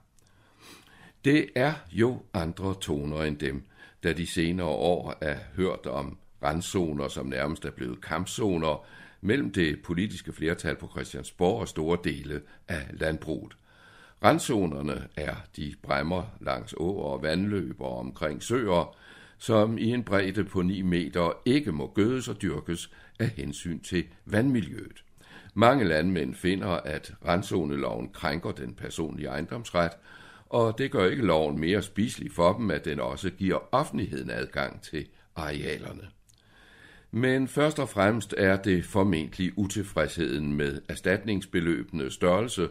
Det 1.25 1.50
er 1.56 1.74
jo 1.91 2.22
andre 2.34 2.75
toner 2.82 3.24
end 3.24 3.38
dem, 3.38 3.63
da 4.03 4.13
de 4.13 4.27
senere 4.27 4.68
år 4.68 5.18
er 5.22 5.38
hørt 5.56 5.86
om 5.86 6.18
randzoner, 6.44 7.08
som 7.08 7.25
nærmest 7.25 7.65
er 7.65 7.72
blevet 7.72 8.01
kampzoner 8.01 8.86
mellem 9.22 9.51
det 9.51 9.82
politiske 9.84 10.34
flertal 10.34 10.75
på 10.75 10.88
Christiansborg 10.88 11.60
og 11.60 11.68
store 11.68 11.98
dele 12.03 12.41
af 12.68 12.88
landbruget. 12.94 13.58
Randzonerne 14.24 15.08
er 15.15 15.36
de 15.56 15.75
bremmer 15.82 16.24
langs 16.41 16.74
åer 16.77 17.03
og 17.03 17.24
vandløb 17.24 17.82
og 17.82 18.00
omkring 18.00 18.44
søer, 18.44 18.96
som 19.39 19.77
i 19.77 19.93
en 19.93 20.03
bredde 20.03 20.43
på 20.43 20.62
9 20.62 20.81
meter 20.81 21.41
ikke 21.46 21.72
må 21.72 21.91
gødes 21.96 22.27
og 22.27 22.41
dyrkes 22.41 22.91
af 23.19 23.27
hensyn 23.29 23.79
til 23.79 24.03
vandmiljøet. 24.25 25.03
Mange 25.53 25.86
landmænd 25.86 26.36
finder, 26.36 26.67
at 26.67 27.13
randzoneloven 27.25 28.10
krænker 28.10 28.51
den 28.51 28.74
personlige 28.74 29.27
ejendomsret, 29.27 29.91
og 30.50 30.77
det 30.77 30.91
gør 30.91 31.05
ikke 31.05 31.25
loven 31.25 31.60
mere 31.60 31.81
spiselig 31.81 32.31
for 32.31 32.53
dem, 32.53 32.72
at 32.72 32.86
den 32.86 33.00
også 33.00 33.29
giver 33.29 33.60
offentligheden 33.72 34.29
adgang 34.29 34.81
til 34.81 35.08
arealerne. 35.36 36.08
Men 37.12 37.48
først 37.48 37.79
og 37.79 37.89
fremmest 37.89 38.36
er 38.38 38.58
det 38.58 38.86
formentlig 38.86 39.51
utilfredsheden 39.58 40.53
med 40.53 40.81
erstatningsbeløbende 40.89 42.12
størrelse, 42.12 42.67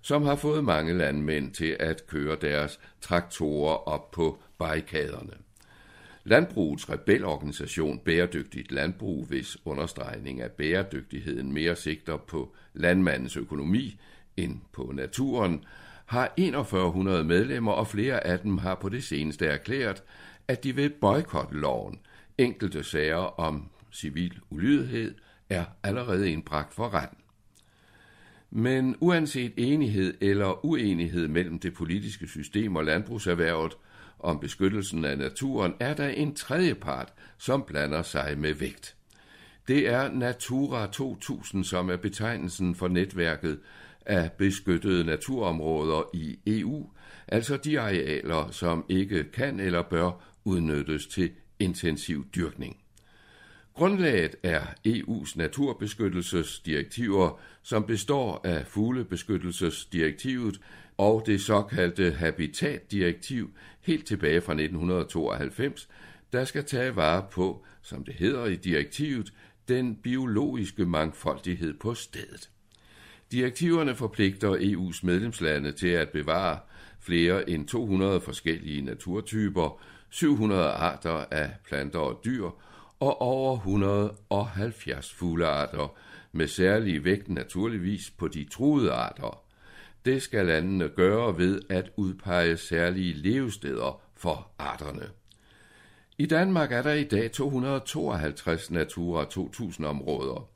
som 0.00 0.22
har 0.22 0.36
fået 0.36 0.64
mange 0.64 0.98
landmænd 0.98 1.52
til 1.52 1.76
at 1.80 2.06
køre 2.06 2.36
deres 2.40 2.80
traktorer 3.00 3.88
op 3.88 4.10
på 4.10 4.42
barrikaderne. 4.58 5.32
Landbrugets 6.24 6.90
rebelorganisation 6.90 7.98
Bæredygtigt 7.98 8.72
Landbrug, 8.72 9.24
hvis 9.24 9.56
understregning 9.64 10.40
af 10.40 10.50
bæredygtigheden 10.50 11.52
mere 11.52 11.76
sigter 11.76 12.16
på 12.16 12.54
landmandens 12.74 13.36
økonomi 13.36 14.00
end 14.36 14.60
på 14.72 14.92
naturen, 14.94 15.64
har 16.06 16.32
4100 16.38 17.24
medlemmer, 17.24 17.72
og 17.72 17.86
flere 17.86 18.26
af 18.26 18.38
dem 18.38 18.58
har 18.58 18.74
på 18.74 18.88
det 18.88 19.04
seneste 19.04 19.46
erklæret, 19.46 20.02
at 20.48 20.64
de 20.64 20.74
vil 20.74 20.90
boykotte 20.90 21.54
loven. 21.54 21.98
Enkelte 22.38 22.84
sager 22.84 23.40
om 23.40 23.70
civil 23.92 24.38
ulydighed 24.50 25.14
er 25.48 25.64
allerede 25.82 26.32
indbragt 26.32 26.74
for 26.74 26.94
retten. 26.94 27.18
Men 28.50 28.96
uanset 29.00 29.52
enighed 29.56 30.14
eller 30.20 30.66
uenighed 30.66 31.28
mellem 31.28 31.58
det 31.58 31.74
politiske 31.74 32.26
system 32.26 32.76
og 32.76 32.84
landbrugserhvervet, 32.84 33.76
om 34.20 34.40
beskyttelsen 34.40 35.04
af 35.04 35.18
naturen, 35.18 35.74
er 35.80 35.94
der 35.94 36.08
en 36.08 36.34
tredje 36.34 36.74
part, 36.74 37.12
som 37.38 37.64
blander 37.66 38.02
sig 38.02 38.34
med 38.38 38.54
vægt. 38.54 38.96
Det 39.68 39.88
er 39.88 40.12
Natura 40.12 40.86
2000, 40.86 41.64
som 41.64 41.90
er 41.90 41.96
betegnelsen 41.96 42.74
for 42.74 42.88
netværket 42.88 43.58
af 44.06 44.32
beskyttede 44.32 45.04
naturområder 45.04 46.02
i 46.14 46.38
EU, 46.46 46.90
altså 47.28 47.56
de 47.56 47.80
arealer, 47.80 48.50
som 48.50 48.84
ikke 48.88 49.24
kan 49.24 49.60
eller 49.60 49.82
bør 49.82 50.10
udnyttes 50.44 51.06
til 51.06 51.30
intensiv 51.58 52.26
dyrkning. 52.34 52.76
Grundlaget 53.74 54.36
er 54.42 54.60
EU's 54.88 55.32
naturbeskyttelsesdirektiver, 55.36 57.40
som 57.62 57.84
består 57.84 58.40
af 58.44 58.66
fuglebeskyttelsesdirektivet 58.66 60.60
og 60.98 61.22
det 61.26 61.40
såkaldte 61.40 62.10
Habitatdirektiv 62.10 63.50
helt 63.80 64.06
tilbage 64.06 64.40
fra 64.40 64.52
1992, 64.52 65.88
der 66.32 66.44
skal 66.44 66.64
tage 66.64 66.96
vare 66.96 67.26
på, 67.30 67.64
som 67.82 68.04
det 68.04 68.14
hedder 68.14 68.46
i 68.46 68.56
direktivet, 68.56 69.32
den 69.68 69.96
biologiske 69.96 70.86
mangfoldighed 70.86 71.74
på 71.74 71.94
stedet. 71.94 72.50
Direktiverne 73.32 73.94
forpligter 73.94 74.56
EU's 74.56 75.00
medlemslande 75.06 75.72
til 75.72 75.88
at 75.88 76.08
bevare 76.08 76.58
flere 77.00 77.50
end 77.50 77.68
200 77.68 78.20
forskellige 78.20 78.82
naturtyper, 78.82 79.82
700 80.10 80.64
arter 80.64 81.24
af 81.30 81.50
planter 81.66 81.98
og 81.98 82.20
dyr 82.24 82.44
og 83.00 83.20
over 83.22 83.56
170 83.56 85.12
fuglearter, 85.14 85.96
med 86.32 86.48
særlig 86.48 87.04
vægt 87.04 87.28
naturligvis 87.28 88.10
på 88.10 88.28
de 88.28 88.44
truede 88.44 88.92
arter. 88.92 89.49
Det 90.04 90.22
skal 90.22 90.46
landene 90.46 90.88
gøre 90.88 91.38
ved 91.38 91.60
at 91.68 91.90
udpege 91.96 92.56
særlige 92.56 93.12
levesteder 93.12 94.00
for 94.16 94.50
arterne. 94.58 95.08
I 96.18 96.26
Danmark 96.26 96.72
er 96.72 96.82
der 96.82 96.92
i 96.92 97.04
dag 97.04 97.32
252 97.32 98.70
Natura 98.70 99.24
2000 99.24 99.86
områder. 99.86 100.48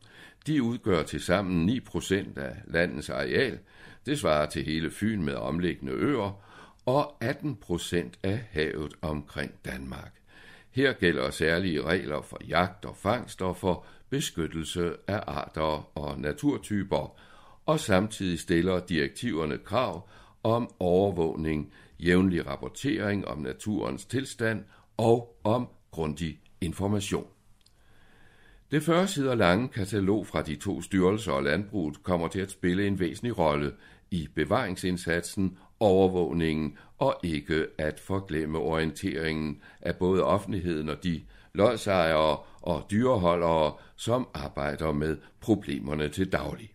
De 0.46 0.62
udgør 0.62 1.02
til 1.02 1.20
sammen 1.20 1.66
9 1.66 1.80
procent 1.80 2.38
af 2.38 2.56
landets 2.66 3.10
areal. 3.10 3.58
Det 4.06 4.18
svarer 4.18 4.46
til 4.46 4.64
hele 4.64 4.90
Fyn 4.90 5.22
med 5.22 5.34
omliggende 5.34 5.92
øer 5.92 6.44
og 6.86 7.16
18 7.20 7.56
procent 7.56 8.18
af 8.22 8.44
havet 8.50 8.94
omkring 9.02 9.52
Danmark. 9.64 10.12
Her 10.70 10.92
gælder 10.92 11.30
særlige 11.30 11.82
regler 11.82 12.22
for 12.22 12.38
jagt 12.48 12.84
og 12.84 12.96
fangst 12.96 13.42
og 13.42 13.56
for 13.56 13.86
beskyttelse 14.10 14.92
af 15.08 15.22
arter 15.26 15.98
og 15.98 16.20
naturtyper, 16.20 17.18
og 17.66 17.80
samtidig 17.80 18.38
stiller 18.38 18.80
direktiverne 18.80 19.58
krav 19.58 20.08
om 20.42 20.70
overvågning, 20.78 21.72
jævnlig 22.00 22.46
rapportering 22.46 23.28
om 23.28 23.38
naturens 23.38 24.04
tilstand 24.04 24.64
og 24.96 25.40
om 25.44 25.68
grundig 25.90 26.40
information. 26.60 27.26
Det 28.70 28.82
40 28.82 29.08
sider 29.08 29.34
lange 29.34 29.68
katalog 29.68 30.26
fra 30.26 30.42
de 30.42 30.56
to 30.56 30.82
styrelser 30.82 31.32
og 31.32 31.42
landbruget 31.42 32.02
kommer 32.02 32.28
til 32.28 32.40
at 32.40 32.50
spille 32.50 32.86
en 32.86 33.00
væsentlig 33.00 33.38
rolle 33.38 33.72
i 34.10 34.28
bevaringsindsatsen, 34.34 35.58
overvågningen 35.80 36.78
og 36.98 37.20
ikke 37.22 37.66
at 37.78 38.00
forglemme 38.00 38.58
orienteringen 38.58 39.60
af 39.80 39.96
både 39.96 40.24
offentligheden 40.24 40.88
og 40.88 41.04
de 41.04 41.22
lodsejere 41.54 42.38
og 42.60 42.86
dyreholdere, 42.90 43.72
som 43.96 44.28
arbejder 44.34 44.92
med 44.92 45.16
problemerne 45.40 46.08
til 46.08 46.32
daglig. 46.32 46.73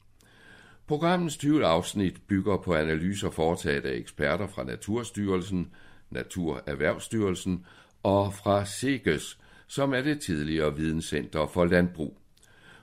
Programmets 0.89 1.37
20 1.37 1.65
afsnit 1.65 2.21
bygger 2.27 2.57
på 2.57 2.75
analyser 2.75 3.29
foretaget 3.29 3.85
af 3.85 3.95
eksperter 3.95 4.47
fra 4.47 4.63
Naturstyrelsen, 4.63 5.71
Naturerhvervsstyrelsen 6.09 7.65
og 8.03 8.33
fra 8.33 8.65
SEGES, 8.65 9.39
som 9.67 9.93
er 9.93 10.01
det 10.01 10.21
tidligere 10.21 10.75
videnscenter 10.75 11.47
for 11.47 11.65
landbrug. 11.65 12.17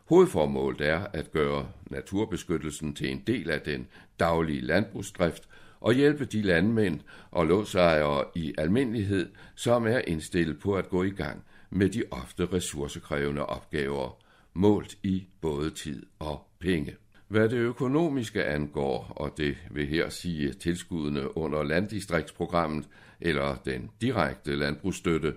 Hovedformålet 0.05 0.81
er 0.81 1.07
at 1.13 1.33
gøre 1.33 1.69
naturbeskyttelsen 1.91 2.95
til 2.95 3.11
en 3.11 3.23
del 3.27 3.51
af 3.51 3.61
den 3.61 3.87
daglige 4.21 4.61
landbrugsdrift 4.61 5.49
og 5.81 5.93
hjælpe 5.93 6.25
de 6.25 6.43
landmænd 6.43 7.01
og 7.31 7.47
låsejere 7.47 8.25
i 8.35 8.55
almindelighed, 8.59 9.29
som 9.55 9.87
er 9.87 9.99
indstillet 9.99 10.59
på 10.59 10.75
at 10.75 10.89
gå 10.89 11.03
i 11.03 11.11
gang 11.11 11.45
med 11.71 11.89
de 11.89 12.03
ofte 12.11 12.47
ressourcekrævende 12.53 13.47
opgaver, 13.47 14.19
målt 14.55 14.99
i 15.03 15.27
både 15.41 15.71
tid 15.71 16.07
og 16.19 16.47
penge. 16.61 16.97
Hvad 17.29 17.49
det 17.49 17.57
økonomiske 17.57 18.45
angår, 18.45 19.13
og 19.17 19.35
det 19.37 19.57
vil 19.71 19.87
her 19.87 20.09
sige 20.09 20.53
tilskuddene 20.53 21.37
under 21.37 21.63
landdistriktsprogrammet 21.63 22.89
eller 23.21 23.57
den 23.65 23.91
direkte 24.01 24.57
landbrugsstøtte, 24.57 25.35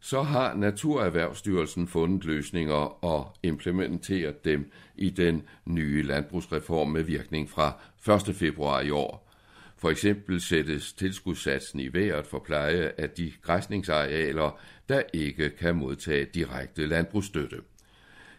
så 0.00 0.22
har 0.22 0.54
Naturerhvervsstyrelsen 0.54 1.88
fundet 1.88 2.24
løsninger 2.24 3.04
og 3.04 3.36
implementeret 3.42 4.44
dem 4.44 4.70
i 4.96 5.10
den 5.10 5.42
nye 5.64 6.02
landbrugsreform 6.02 6.88
med 6.88 7.02
virkning 7.02 7.50
fra 7.50 7.80
1. 8.28 8.36
februar 8.36 8.80
i 8.80 8.90
år. 8.90 9.28
For 9.76 9.90
eksempel 9.90 10.40
sættes 10.40 10.92
tilskudssatsen 10.92 11.80
i 11.80 11.88
vejret 11.92 12.26
for 12.26 12.38
pleje 12.38 12.92
af 12.98 13.10
de 13.10 13.32
græsningsarealer, 13.42 14.60
der 14.88 15.02
ikke 15.12 15.50
kan 15.50 15.76
modtage 15.76 16.24
direkte 16.34 16.86
landbrugsstøtte. 16.86 17.56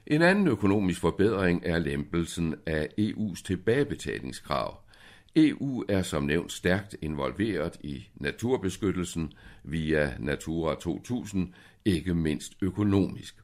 En 0.07 0.21
anden 0.21 0.47
økonomisk 0.47 0.99
forbedring 0.99 1.61
er 1.65 1.79
lempelsen 1.79 2.55
af 2.65 2.87
EU's 2.99 3.43
tilbagebetalingskrav. 3.43 4.79
EU 5.35 5.85
er 5.89 6.01
som 6.01 6.23
nævnt 6.23 6.51
stærkt 6.51 6.95
involveret 7.01 7.77
i 7.83 8.07
naturbeskyttelsen 8.15 9.33
via 9.63 10.13
Natura 10.19 10.75
2000, 10.75 11.53
ikke 11.85 12.13
mindst 12.13 12.53
økonomisk. 12.61 13.35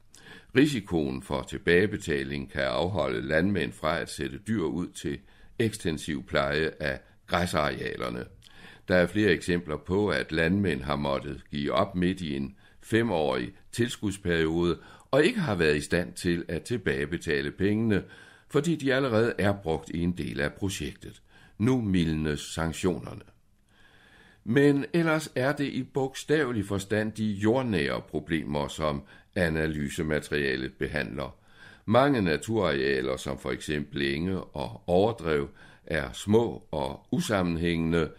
Risikoen 0.56 1.22
for 1.22 1.42
tilbagebetaling 1.42 2.50
kan 2.52 2.62
afholde 2.62 3.28
landmænd 3.28 3.72
fra 3.72 3.98
at 3.98 4.10
sætte 4.10 4.38
dyr 4.38 4.62
ud 4.62 4.88
til 4.88 5.18
ekstensiv 5.58 6.26
pleje 6.26 6.70
af 6.80 7.00
græsarealerne. 7.26 8.24
Der 8.88 8.96
er 8.96 9.06
flere 9.06 9.30
eksempler 9.30 9.76
på, 9.76 10.08
at 10.08 10.32
landmænd 10.32 10.82
har 10.82 10.96
måttet 10.96 11.44
give 11.50 11.72
op 11.72 11.96
midt 11.96 12.20
i 12.20 12.36
en 12.36 12.56
femårig 12.82 13.52
tilskudsperiode 13.72 14.78
og 15.10 15.24
ikke 15.24 15.40
har 15.40 15.54
været 15.54 15.76
i 15.76 15.80
stand 15.80 16.12
til 16.12 16.44
at 16.48 16.62
tilbagebetale 16.62 17.50
pengene, 17.50 18.04
fordi 18.48 18.76
de 18.76 18.94
allerede 18.94 19.34
er 19.38 19.52
brugt 19.52 19.90
i 19.90 20.02
en 20.02 20.12
del 20.12 20.40
af 20.40 20.52
projektet. 20.52 21.22
Nu 21.58 21.80
mildnes 21.80 22.40
sanktionerne. 22.40 23.22
Men 24.44 24.84
ellers 24.92 25.32
er 25.34 25.52
det 25.52 25.64
i 25.64 25.82
bogstavelig 25.82 26.64
forstand 26.64 27.12
de 27.12 27.24
jordnære 27.24 28.00
problemer, 28.00 28.68
som 28.68 29.02
analysematerialet 29.34 30.72
behandler. 30.72 31.36
Mange 31.84 32.22
naturarealer, 32.22 33.16
som 33.16 33.38
for 33.38 33.50
eksempel 33.50 34.14
enge 34.14 34.40
og 34.40 34.82
overdrev, 34.86 35.48
er 35.86 36.12
små 36.12 36.62
og 36.70 37.06
usammenhængende. 37.10 38.10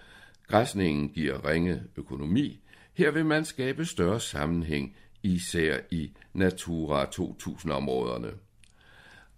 Græsningen 0.48 1.10
giver 1.10 1.50
ringe 1.50 1.84
økonomi. 1.96 2.60
Her 2.94 3.12
vil 3.12 3.26
man 3.26 3.46
skabe 3.46 3.86
større 3.86 4.20
sammenhæng, 4.20 4.96
især 5.24 5.78
i 5.92 6.12
Natura 6.34 7.06
2000-områderne. 7.06 8.32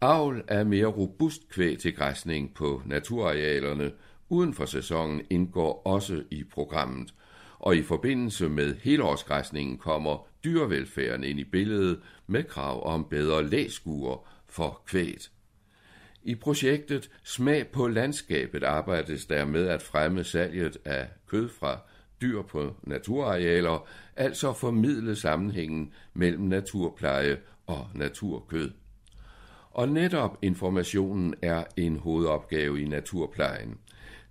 Avl 0.01 0.43
af 0.47 0.65
mere 0.65 0.85
robust 0.85 1.49
kvæg 1.49 1.79
til 1.79 1.95
græsning 1.95 2.53
på 2.53 2.81
naturarealerne 2.85 3.91
uden 4.29 4.53
for 4.53 4.65
sæsonen 4.65 5.21
indgår 5.29 5.81
også 5.85 6.23
i 6.31 6.43
programmet, 6.43 7.13
og 7.59 7.75
i 7.75 7.81
forbindelse 7.81 8.49
med 8.49 8.75
helårsgræsningen 8.75 9.77
kommer 9.77 10.27
dyrevelfærden 10.43 11.23
ind 11.23 11.39
i 11.39 11.43
billedet 11.43 11.99
med 12.27 12.43
krav 12.43 12.87
om 12.87 13.07
bedre 13.09 13.49
læskuer 13.49 14.27
for 14.47 14.81
kvæget. 14.87 15.31
I 16.23 16.35
projektet 16.35 17.09
Smag 17.23 17.67
på 17.67 17.87
landskabet 17.87 18.63
arbejdes 18.63 19.25
der 19.25 19.45
med 19.45 19.67
at 19.67 19.81
fremme 19.81 20.23
salget 20.23 20.77
af 20.85 21.07
kød 21.27 21.49
fra 21.49 21.79
dyr 22.23 22.41
på 22.41 22.75
naturarealer, 22.83 23.87
altså 24.15 24.53
formidle 24.53 25.15
sammenhængen 25.15 25.93
mellem 26.13 26.43
naturpleje 26.43 27.37
og 27.67 27.87
naturkød. 27.93 28.71
Og 29.71 29.89
netop 29.89 30.37
informationen 30.41 31.35
er 31.41 31.63
en 31.77 31.97
hovedopgave 31.97 32.81
i 32.81 32.87
naturplejen. 32.87 33.77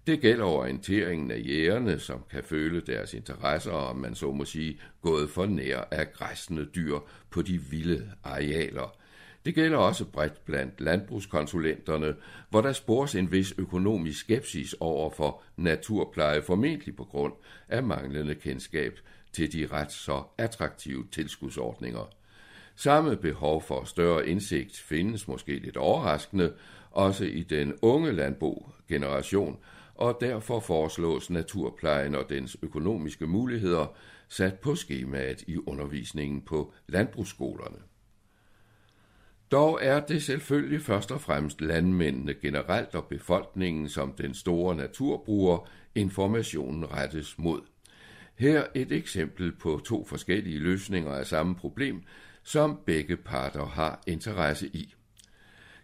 Det 0.06 0.20
gælder 0.20 0.44
orienteringen 0.44 1.30
af 1.30 1.42
jægerne, 1.46 1.98
som 1.98 2.24
kan 2.30 2.44
føle 2.44 2.80
deres 2.80 3.14
interesser, 3.14 3.72
om 3.72 3.96
man 3.96 4.14
så 4.14 4.32
må 4.32 4.44
sige, 4.44 4.80
gået 5.02 5.30
for 5.30 5.46
nær 5.46 5.88
af 5.90 6.12
græsne 6.12 6.64
dyr 6.64 6.98
på 7.30 7.42
de 7.42 7.58
vilde 7.58 8.10
arealer. 8.24 8.96
Det 9.44 9.54
gælder 9.54 9.78
også 9.78 10.04
bredt 10.04 10.44
blandt 10.44 10.80
landbrugskonsulenterne, 10.80 12.14
hvor 12.50 12.60
der 12.60 12.72
spores 12.72 13.14
en 13.14 13.32
vis 13.32 13.54
økonomisk 13.58 14.20
skepsis 14.20 14.74
over 14.80 15.10
for 15.10 15.42
naturpleje, 15.56 16.42
formentlig 16.42 16.96
på 16.96 17.04
grund 17.04 17.32
af 17.68 17.82
manglende 17.82 18.34
kendskab 18.34 18.98
til 19.32 19.52
de 19.52 19.66
ret 19.72 19.92
så 19.92 20.22
attraktive 20.38 21.06
tilskudsordninger. 21.12 22.10
Samme 22.76 23.16
behov 23.16 23.62
for 23.62 23.84
større 23.84 24.28
indsigt 24.28 24.76
findes 24.76 25.28
måske 25.28 25.58
lidt 25.58 25.76
overraskende 25.76 26.52
også 26.90 27.24
i 27.24 27.42
den 27.42 27.74
unge 27.82 28.12
landbo-generation, 28.12 29.58
og 29.94 30.18
derfor 30.20 30.60
foreslås 30.60 31.30
naturplejen 31.30 32.14
og 32.14 32.28
dens 32.28 32.56
økonomiske 32.62 33.26
muligheder 33.26 33.86
sat 34.28 34.54
på 34.54 34.74
skemaet 34.74 35.42
i 35.42 35.56
undervisningen 35.56 36.42
på 36.42 36.72
landbrugsskolerne. 36.88 37.91
Dog 39.52 39.78
er 39.82 40.00
det 40.00 40.22
selvfølgelig 40.22 40.82
først 40.82 41.12
og 41.12 41.20
fremmest 41.20 41.60
landmændene 41.60 42.34
generelt 42.34 42.94
og 42.94 43.04
befolkningen 43.04 43.88
som 43.88 44.12
den 44.12 44.34
store 44.34 44.76
naturbruger, 44.76 45.68
informationen 45.94 46.92
rettes 46.92 47.38
mod. 47.38 47.60
Her 48.34 48.64
et 48.74 48.92
eksempel 48.92 49.52
på 49.52 49.80
to 49.84 50.04
forskellige 50.04 50.58
løsninger 50.58 51.12
af 51.12 51.26
samme 51.26 51.54
problem, 51.54 52.02
som 52.42 52.78
begge 52.86 53.16
parter 53.16 53.66
har 53.66 54.02
interesse 54.06 54.66
i. 54.66 54.94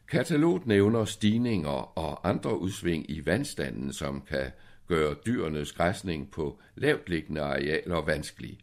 Kataloget 0.09 0.67
nævner 0.67 1.05
stigninger 1.05 1.99
og 1.99 2.29
andre 2.29 2.59
udsving 2.59 3.11
i 3.11 3.27
vandstanden, 3.27 3.93
som 3.93 4.23
kan 4.29 4.51
gøre 4.87 5.15
dyrenes 5.27 5.73
græsning 5.73 6.31
på 6.31 6.61
lavtliggende 6.75 7.41
arealer 7.41 8.05
vanskelig. 8.05 8.59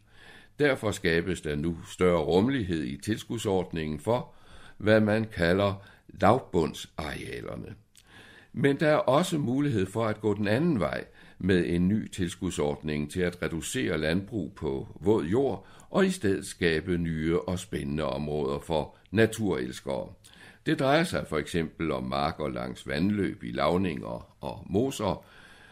Derfor 0.58 0.90
skabes 0.90 1.40
der 1.40 1.56
nu 1.56 1.76
større 1.88 2.24
rummelighed 2.24 2.84
i 2.84 2.96
tilskudsordningen 2.96 4.00
for, 4.00 4.35
hvad 4.76 5.00
man 5.00 5.24
kalder 5.24 5.74
lavbundsarealerne. 6.08 7.74
Men 8.52 8.80
der 8.80 8.88
er 8.88 8.96
også 8.96 9.38
mulighed 9.38 9.86
for 9.86 10.06
at 10.06 10.20
gå 10.20 10.34
den 10.34 10.48
anden 10.48 10.80
vej 10.80 11.04
med 11.38 11.64
en 11.66 11.88
ny 11.88 12.10
tilskudsordning 12.10 13.10
til 13.10 13.20
at 13.20 13.42
reducere 13.42 13.98
landbrug 13.98 14.52
på 14.52 14.88
våd 15.00 15.24
jord 15.24 15.66
og 15.90 16.06
i 16.06 16.10
stedet 16.10 16.46
skabe 16.46 16.98
nye 16.98 17.40
og 17.40 17.58
spændende 17.58 18.04
områder 18.04 18.58
for 18.58 18.96
naturelskere. 19.10 20.08
Det 20.66 20.78
drejer 20.78 21.04
sig 21.04 21.26
for 21.28 21.38
eksempel 21.38 21.90
om 21.90 22.04
marker 22.04 22.48
langs 22.48 22.88
vandløb 22.88 23.42
i 23.42 23.52
lavninger 23.52 24.36
og 24.40 24.66
moser, 24.66 25.24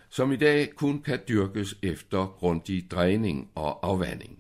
som 0.08 0.32
i 0.32 0.36
dag 0.36 0.70
kun 0.76 1.02
kan 1.02 1.18
dyrkes 1.28 1.78
efter 1.82 2.26
grundig 2.38 2.90
dræning 2.90 3.50
og 3.54 3.86
afvanding. 3.86 4.38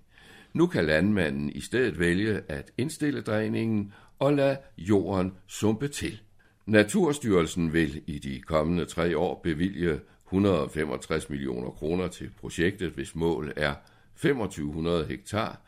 Nu 0.52 0.66
kan 0.66 0.84
landmanden 0.84 1.50
i 1.50 1.60
stedet 1.60 1.98
vælge 1.98 2.42
at 2.48 2.70
indstille 2.78 3.20
dræningen 3.20 3.92
og 4.18 4.34
lade 4.34 4.58
jorden 4.78 5.32
sumpe 5.46 5.88
til. 5.88 6.20
Naturstyrelsen 6.66 7.72
vil 7.72 8.02
i 8.06 8.18
de 8.18 8.40
kommende 8.40 8.84
tre 8.84 9.18
år 9.18 9.40
bevilge 9.42 10.00
165 10.26 11.30
millioner 11.30 11.70
kroner 11.70 12.08
til 12.08 12.30
projektet, 12.40 12.90
hvis 12.90 13.14
mål 13.14 13.52
er 13.56 13.74
2500 14.16 15.04
hektar 15.04 15.60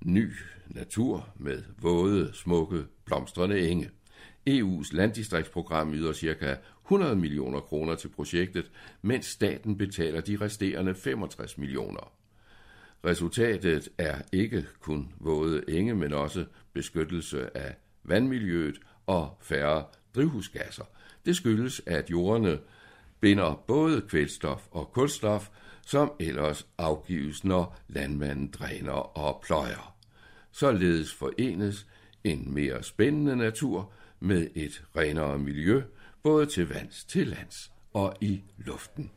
ny 0.00 0.32
natur 0.66 1.28
med 1.36 1.62
våde, 1.78 2.30
smukke, 2.32 2.84
blomstrende 3.04 3.68
enge. 3.68 3.90
EU's 4.50 4.96
landdistriktsprogram 4.96 5.94
yder 5.94 6.12
ca. 6.12 6.56
100 6.84 7.16
millioner 7.16 7.60
kroner 7.60 7.94
til 7.94 8.08
projektet, 8.08 8.70
mens 9.02 9.26
staten 9.26 9.78
betaler 9.78 10.20
de 10.20 10.38
resterende 10.40 10.94
65 10.94 11.58
millioner. 11.58 12.12
Resultatet 13.04 13.88
er 13.98 14.14
ikke 14.32 14.66
kun 14.80 15.12
våde 15.20 15.62
enge, 15.68 15.94
men 15.94 16.12
også 16.12 16.44
beskyttelse 16.72 17.56
af 17.56 17.74
vandmiljøet 18.04 18.80
og 19.06 19.36
færre 19.40 19.84
drivhusgasser. 20.14 20.84
Det 21.26 21.36
skyldes, 21.36 21.82
at 21.86 22.10
jordene 22.10 22.58
binder 23.20 23.64
både 23.66 24.00
kvælstof 24.00 24.66
og 24.70 24.92
kulstof, 24.92 25.48
som 25.86 26.12
ellers 26.20 26.66
afgives, 26.78 27.44
når 27.44 27.76
landmanden 27.88 28.50
dræner 28.50 29.18
og 29.18 29.42
pløjer. 29.46 29.96
Således 30.52 31.14
forenes 31.14 31.86
en 32.24 32.54
mere 32.54 32.82
spændende 32.82 33.36
natur 33.36 33.92
med 34.20 34.46
et 34.54 34.84
renere 34.96 35.38
miljø, 35.38 35.82
både 36.22 36.46
til 36.46 36.68
vands, 36.68 37.04
til 37.04 37.26
lands 37.26 37.72
og 37.92 38.14
i 38.20 38.42
luften. 38.58 39.10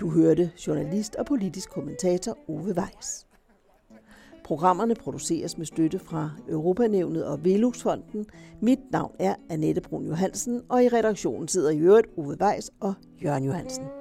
Du 0.00 0.10
hørte 0.10 0.50
journalist 0.66 1.14
og 1.14 1.26
politisk 1.26 1.70
kommentator 1.70 2.38
Ove 2.48 2.74
Weiss. 2.74 3.29
Programmerne 4.50 4.94
produceres 4.94 5.58
med 5.58 5.66
støtte 5.66 5.98
fra 5.98 6.30
Europanævnet 6.48 7.24
og 7.26 7.44
Veluxfonden. 7.44 8.26
Mit 8.60 8.78
navn 8.92 9.12
er 9.18 9.34
Annette 9.50 9.80
Brun 9.80 10.06
Johansen, 10.06 10.62
og 10.68 10.84
i 10.84 10.88
redaktionen 10.88 11.48
sidder 11.48 11.70
i 11.70 11.78
øvrigt 11.78 12.06
Ove 12.16 12.36
Weiss 12.42 12.70
og 12.80 12.94
Jørgen 13.24 13.44
Johansen. 13.44 13.99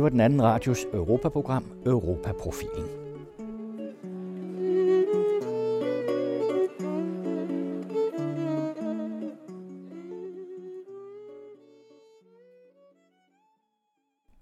Det 0.00 0.04
var 0.04 0.10
den 0.10 0.20
anden 0.20 0.42
radios 0.42 0.86
Europaprogram 0.94 1.64
Europaprofilen. 1.86 2.99